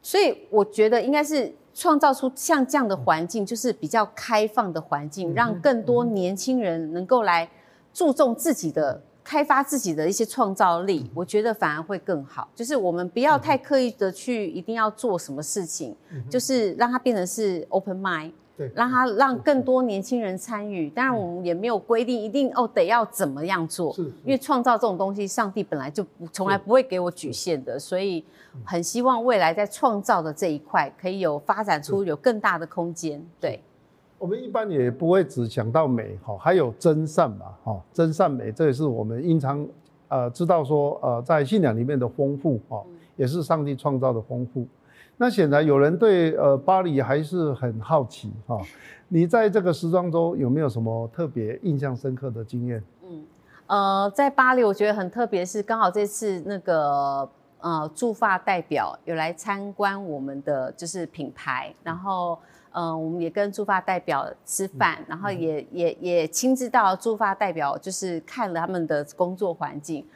[0.00, 1.52] 所以我觉得应该是。
[1.78, 7.48] 创造出像这样的环境，就是比较开放的环境，让更多年轻人能够来
[7.94, 11.08] 注重自己的开发自己的一些创造力。
[11.14, 12.48] 我觉得反而会更好。
[12.52, 15.94] 就是我们不要太刻意的去一定要做什么事情，
[16.28, 18.32] 就是让它变成是 open mind。
[18.74, 28.24] 让他让更多年轻人参与，当然我们也没有规定一定哦得要怎么样做，是因为创造这种东西，上帝本来就不从来不会给我局限的，所以
[28.64, 33.24] 很希望未来在创造的这一块可以有发展出有更大的空间。
[33.40, 33.60] 对，
[34.18, 39.66] 我们一般也不会只想到美哈，还有真善嘛哈，真善美这也是我们经常
[40.08, 42.82] 呃知道说呃在信仰里面的丰富哈，
[43.16, 44.66] 也是上帝创造的丰富。
[45.20, 48.56] 那显然有人对呃巴黎还是很好奇哈，
[49.08, 52.80] 你在这个时装周有没有什么特别印象深刻的经验？
[53.02, 53.24] 嗯，
[53.66, 57.28] 呃，在巴黎我觉得很特别，是刚好这次那个
[57.60, 62.38] 呃驻法代表有来参观我们的就是品牌，然后
[62.70, 70.06] 嗯我们也跟驻发代表吃饭，然后也也也亲自到驻发代表就是看了他们的工作环境，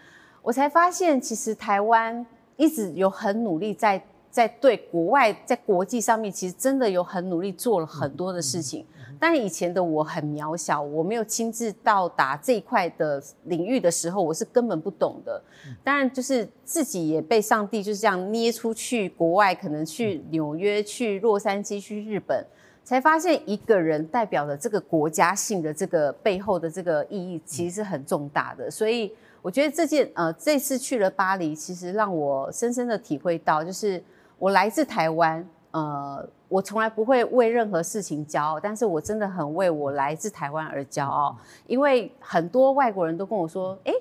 [0.43, 2.25] 我才发现其实台湾
[2.57, 4.01] 一直有很努力在。
[4.33, 8.87] 在对国外，在国际上面，其实真的有很努力做了很多的事情。
[9.21, 15.41] 但以前的我很渺小，我没有亲自到达这一块的领域的时候，我是根本不懂的。
[15.85, 22.45] 当然，就是自己也被上帝就是这样捏出去国外，可能去纽约、去洛杉矶、去日本，
[22.83, 28.69] 才发现一个人代表的这个国家性的这个背后的这个意义，其实是很重大的。
[28.71, 29.13] 所以，
[29.43, 34.03] 我觉得这件呃，这次去了巴黎，其实让我深深的体会到，就是。
[34.43, 41.37] 我来自台湾，呃，我从来不会为任何事情骄傲，但是我真的很为我来自台湾而骄傲，
[41.69, 43.93] 因为很多外国人都跟我说，哎，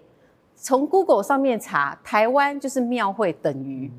[0.55, 3.91] 从 Google 上面查，台湾就是庙会等于，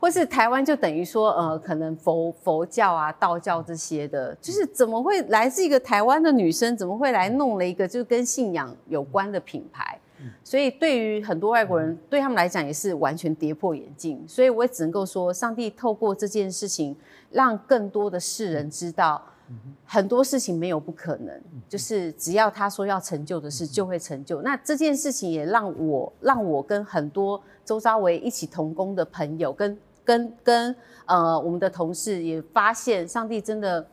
[0.00, 10.00] 或是台湾就等于说，呃，可能佛佛教啊、道教这些的，就是怎么会来自一个台湾的女生，怎么会来弄了一个就跟信仰有关的品牌？
[10.42, 14.24] 所以，对于很多外国人，对他们来讲也是完全跌破眼镜。
[14.26, 16.96] 所以，我也只能够说，上帝透过这件事情，
[17.30, 19.22] 让更多的世人知道，
[19.84, 24.40] 很多事情没有不可能，就是只要他说要成就的事，就会成就。
[24.42, 33.86] 那这件事情也让我，让我跟很多周遭为一起同工的朋友，跟跟跟呃我们的同事也发现，上帝真的。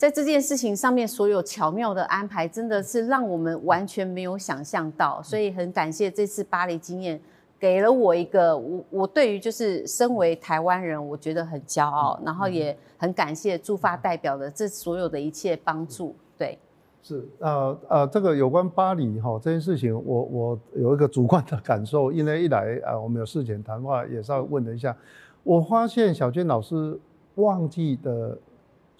[0.00, 7.20] 在这件事情上面所有巧妙的安排，真的是让我们完全没有想象到，所以很感谢这次巴黎经验。
[7.58, 16.16] 给了我一个我我对于就是身为台湾人，我觉得很骄傲，然后也很感谢驻法代表的这所有的一切帮助。
[16.38, 16.58] 对，
[17.02, 24.96] 是呃呃，这个有关巴黎哈这件事情，我我有一个主观的感受，因为一来啊，我们有事前谈话，也稍微问了一下，
[25.42, 26.98] 我发现小娟老师
[27.34, 28.38] 忘记的。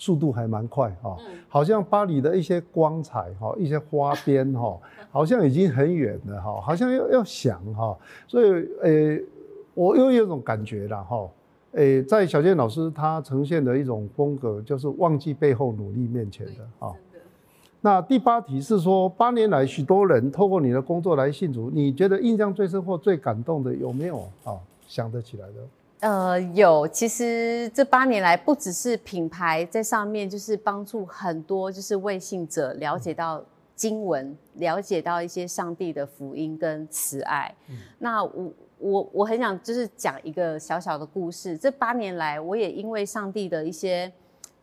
[0.00, 1.14] 速度还蛮快哈，
[1.46, 4.78] 好像巴黎的一些光彩哈，一些花边哈，
[5.12, 7.94] 好像已经很远了哈，好像要要想哈，
[8.26, 9.20] 所以呃，
[9.74, 11.28] 我又有种感觉了哈，
[11.72, 16.96] 诶，在小健老师他呈现的一种风格，就是忘记背后努力面前的哈。
[17.82, 24.56] 那第八题是说，八年来许多人透过你的工作来信主，你觉得印象最深或最感动的有没有啊？
[24.86, 25.54] 想得起来的？
[26.00, 33.44] 呃，有，其实这八年来，不只是品牌在上面，就是帮助很多就是未信者了解到
[33.76, 37.54] 经文，了解到一些上帝的福音跟慈爱。
[37.98, 41.58] 那我我我很想就是讲一个小小的故事。
[41.58, 44.10] 这八年来，我也因为上帝的一些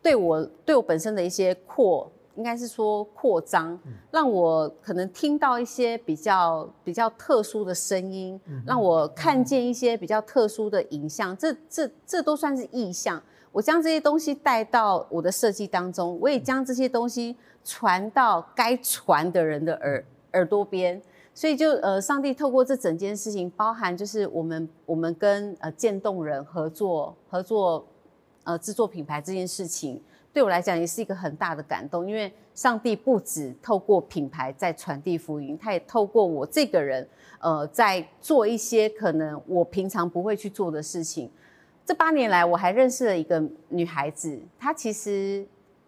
[0.02, 2.10] 对我对我本身的一些扩。
[2.38, 3.76] 应该是说扩张，
[4.12, 13.20] 让我可能听到一些比较比较特殊的声音，让我看见一些比较特殊的影像，这这这都算是意象。
[13.50, 20.04] 我将这些东西带到我的设计当中，我也将这些东西传到该传的人的耳
[20.34, 21.02] 耳朵边。
[21.34, 27.84] 所以就呃，上帝透过这整件事情，包含就是我们我们跟呃渐动人合作合作
[28.44, 30.00] 呃制作品牌这件事情。
[30.32, 37.08] 对我来讲也是一个很大的感动，因为上帝不止透过品牌在传递福音，他也透过我这个人，
[37.40, 41.30] 呃，在做一些可能我平常不会去做的事情。
[41.84, 45.44] 这八年来，我还认识了一个女孩子，她其实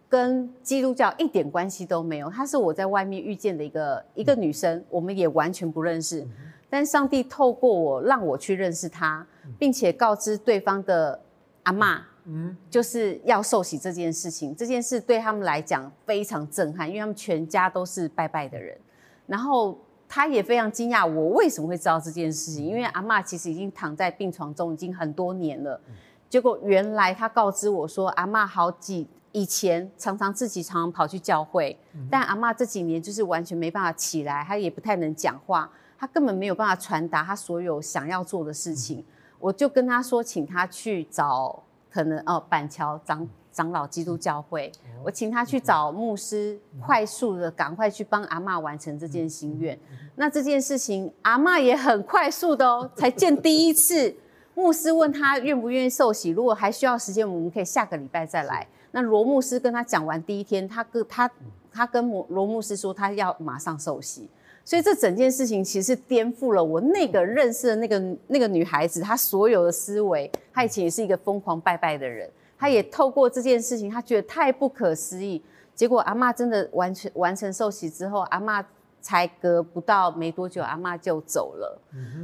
[0.09, 6.27] 跟基督教一点关系都没有，她是我在外面遇见的一个一个女生，我们也完全不认识。
[6.69, 9.25] 但上帝透过我让我去认识她，
[9.59, 11.21] 并且告知对方的
[11.63, 12.07] 阿妈。
[12.25, 18.77] 嗯，就是要受洗这件事情，这件事对他们来讲非常震撼，因为他们全家都是拜拜的人。
[19.25, 19.75] 然后
[20.07, 22.65] 他也非常惊讶，我为什么会知道这件事情？
[22.65, 25.81] 因为阿妈其实已经躺在病床中已经很多年了。
[26.29, 31.75] 结果原来他告知我说，阿妈好几以前常常自己常常跑去教会，
[32.09, 39.03] 但阿妈这几年就是完全没办法起来，她也不太能讲话，她根本没有办法传达她所有想要做的事情。
[39.39, 41.63] 我就跟他说，请他去找。
[41.91, 44.71] 可能哦，板桥长长老基督教会，
[45.03, 49.77] 我请他去找牧师，快速的赶快去帮阿妈完成这件心愿。
[50.15, 54.15] 那这件事情，阿妈也很快速的哦， 才见第一次。
[54.53, 58.67] 牧师问他愿不愿意受洗，如果还需要时间，我们可以下个礼拜再来。
[58.91, 61.29] 那罗牧师跟他讲完第一天，他跟他
[61.71, 64.29] 他跟罗罗牧师说，他要马上受洗。
[64.63, 70.31] 所以这整件事情其实颠覆了我那个认识的那个那个女孩子，她所有的思维。
[70.53, 75.43] 她以前也是一个疯狂拜拜的人，她也透过这件事情，她觉得太不可思议。
[75.73, 78.63] 结果阿妈真的完成完成受洗之后，阿妈
[79.01, 81.81] 才隔不到没多久，阿妈就走了。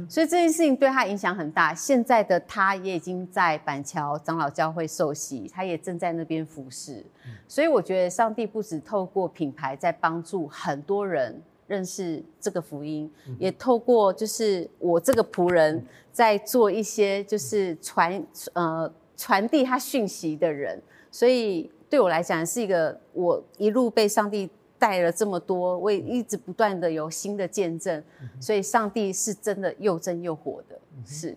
[0.08, 1.74] 所以这件事情对她影响很大。
[1.74, 7.04] 现在的她也已经在板桥长老教会受洗，她也正在那边服侍。
[7.48, 11.42] 所以我觉得上帝不止透过品牌在帮助很多人。
[11.68, 13.08] 认识这个福音，
[13.38, 20.82] 也透过就是我这个仆人，在做一些就是传呃传递他讯息的人，
[21.12, 28.02] 所以对我来讲是一个我一路被上帝带了这么多，我也一直不断的有新的见证，
[28.40, 31.36] 所以上帝是真的又真又活的，是。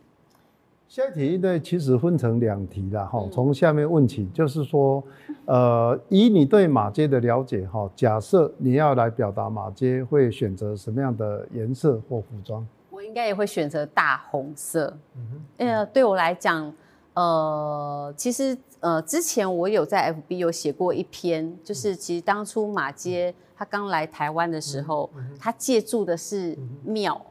[0.91, 5.01] 下一题呢，其实分成两题了哈，从下面问起，就是说，
[5.45, 12.67] 呃，以你对马街的了解哈，假设你要来表达马街，会选择什么样的颜色或服装？
[12.89, 14.93] 我应该也会选择大红色。
[15.15, 16.69] 嗯哼，呃，对我来讲，
[17.13, 25.09] 呃，其实呃，之前我有在 FB 有写过一篇，就是其实当初马街他刚来台湾的时候，
[25.39, 27.25] 他借助的是庙。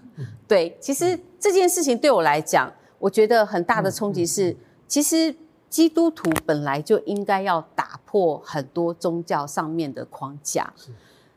[0.46, 2.70] 对，其实这件事情对我来讲。
[2.98, 4.56] 我觉得很大的冲击是，
[4.88, 5.34] 其实
[5.68, 10.72] 基督徒本来就应该要打破很多宗教上面的框架。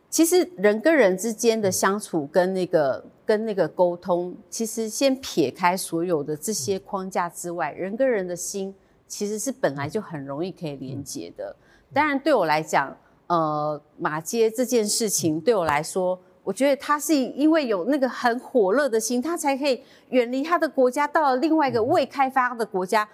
[0.09, 8.73] 其实人跟人之间的相处跟那个跟那个沟通，其实先撇开所有的这些框架之外，人跟人的心
[9.07, 11.55] 其实是本来就很容易可以连接的。
[11.93, 12.95] 当然，对我来讲，
[13.27, 16.19] 呃，马街这件事情对我来说。
[16.43, 23.07] 我觉得他是因为有那个很火热的心，他才可以远离他的国家，到了另外一个未开发的国家，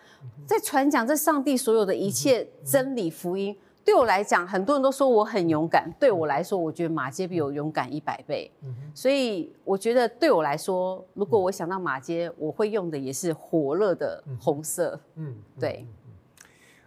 [0.45, 8.49] 在传讲这上帝所有的一切真理福音，对我来讲，很多人都说我很勇敢，对我来说，我觉得马街比我勇敢一百倍。
[8.93, 14.99] 所以我觉得对我来说，如果我想到马街，我会用的也是火热的红色。
[15.15, 15.85] 嗯，对。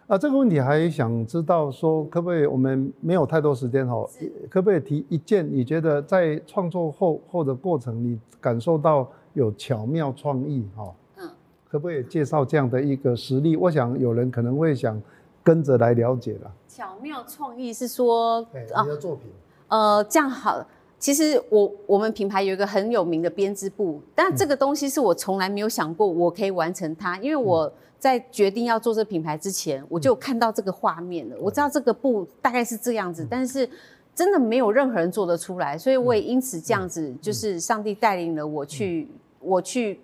[0.09, 2.47] 啊，这个问题还想知道说，可不可以？
[2.47, 3.95] 我们没有太多时间哈，
[4.49, 5.47] 可不可以提一件？
[5.47, 10.95] 你觉得在创作后后的过程，你感受到有巧妙创意哈？
[11.19, 11.29] 嗯，
[11.69, 13.55] 可不可以介绍这样的一个实例？
[13.55, 14.99] 我想有人可能会想
[15.45, 16.51] 跟着来了解了。
[16.67, 19.27] 巧妙创意是说，你的作品？
[19.69, 20.67] 呃，这样好了。
[20.99, 27.71] 其实我我们品牌有一个很有名的编织布，但这个东西是我从来没有想过我可以完成它，因为我。
[27.99, 31.37] 在决定要做这品牌之前，我就看到这个画面了。
[31.41, 33.69] 我知道这个布大概是这样子，但是
[34.15, 39.09] 真的没有任何人做得出来，所以我也因此这样子，就是上帝带领了我去，
[39.41, 40.01] 我去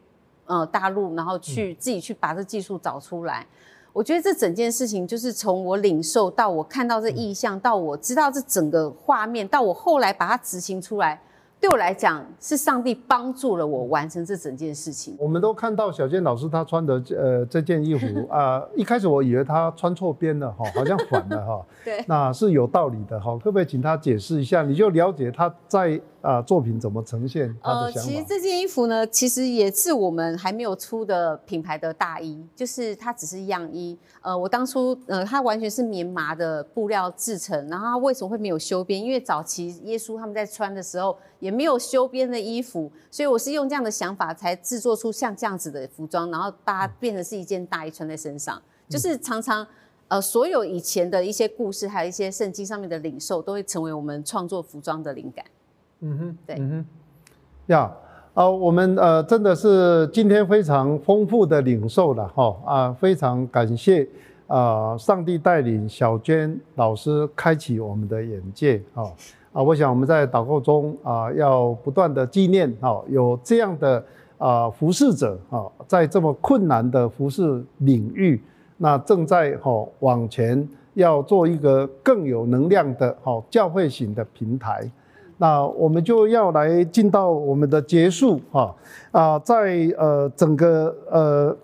[0.47, 3.47] 呃大陆，然后去自己去把这技术找出来。
[3.93, 11.21] 我觉得这整件事情就是从我领受到我看到这意象，到我知道这整个画面，到我后来把它执行出来。
[11.60, 15.16] 对我来讲，是上帝帮助了我完成这整件事情。
[15.18, 21.66] 我们都看到小健老师他穿的呃这件衣服 啊，一开始我以为他穿错边了哈，好像反了哈。
[21.85, 24.62] 对，那是有道理的哈，可不可以请他解释一下？
[24.62, 26.01] 你就了解他在。
[26.24, 27.55] 啊，作品怎么呈现？
[27.62, 33.96] 呃，其实这件衣服呢，其实也是我们还没有出的品牌的大衣，就是它只是样衣。
[34.22, 38.98] 呃，我当初呃，它完全是棉麻的布料制成，然后它为什么会没有修边？
[38.98, 48.60] 因为早期耶稣他们在穿的时候也没有修边的衣服，所以我是用这样的想法才制作出像这样子的服装，然后把它变成是一件大衣穿在身上。
[48.88, 49.66] 就是常常
[50.09, 55.44] 呃，所有以前的一些故事，还有一些圣经上面的领受，都会成为我们创作服装的灵感。
[56.06, 56.85] 嗯哼，对，嗯哼，
[57.68, 57.90] 呀，
[58.35, 64.06] 啊，我们呃真的是今天非常丰富的领受了哈啊，非常感谢
[64.47, 69.05] 啊，上帝带领小娟老师开启我们的眼界啊
[69.55, 74.05] 啊，我想我们在祷告中啊要不断的纪念啊，有这样的
[74.36, 78.43] 啊服侍者啊，在这么困难的服侍领域，
[78.76, 84.90] 那正在哈往前要做一个更有能量的哈教会型的平台。
[85.39, 88.74] 那我们就要来进到我们的结束哈
[89.11, 91.56] 啊，在呃整个呃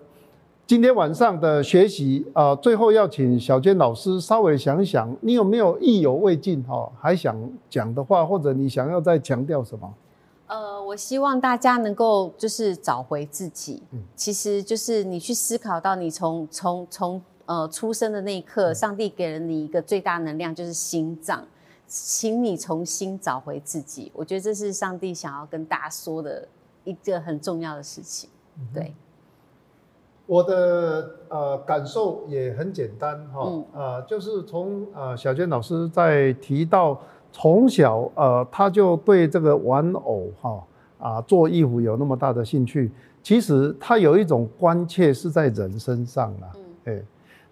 [0.67, 7.35] 今天晚上的学习啊，最后要请小娟老师稍微想想，你有没有意犹未尽哈，还想
[7.69, 9.93] 讲的话，或者你想要再强调什么？
[10.47, 21.41] 呃，我希望大家能够就是找回自己，嗯，其实就是你去思考到你从从从呃出生的那一刻，上帝给了你一个最大能量，就是心脏。
[21.93, 26.47] 请你重新找回自己，我觉得这是上帝想要跟大家说的
[26.85, 28.29] 一个很重要的事情。
[28.73, 28.93] 对，
[30.25, 36.97] 我的呃感受也很简单哈，啊，就是从呃小娟老师在提到
[37.33, 40.63] 从小呃他就对这个玩偶哈
[40.97, 42.89] 啊做衣服有那么大的兴趣，
[43.21, 46.53] 其实他有一种关切是在人身上了，
[46.85, 47.03] 哎，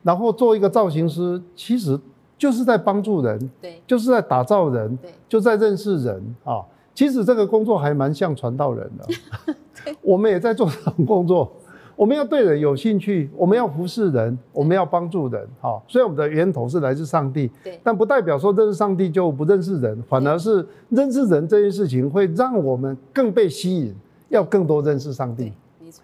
[0.02, 2.00] 然后做一个造型师，其实。
[2.40, 6.66] 就是在帮助人，对，就是在打造人，对，就在认识人啊。
[6.96, 11.52] 其实这个工作还蛮像传道人的， 我们也在做这种工作。
[11.96, 15.46] 我们要对人有兴趣，我们要服侍人，我们要帮助人。
[15.60, 23.94] 好，所以我们的源头是来自上帝，对，但不代表说认识上帝就不认识人，反而是认识人这件事情会让我们更被吸引，
[24.30, 25.52] 要更多认识上帝。
[25.80, 26.04] 没错。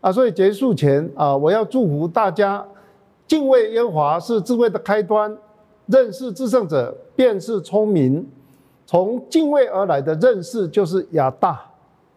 [0.00, 2.64] 啊，所以结束前啊，我要祝福大家，
[3.26, 5.36] 敬畏耶和华是智慧的开端。
[5.86, 8.26] 认识至胜者便是聪明，
[8.86, 11.60] 从敬畏而来的认识就是亚大，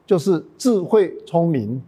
[0.05, 1.81] 就是智慧聪明。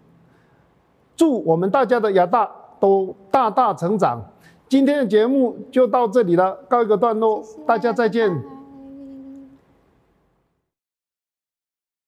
[1.15, 2.49] 祝我们大家的亚大
[2.79, 4.21] 都大大成长。
[4.69, 8.56] 今天的节目就到这里了，告一个段落，大家再见。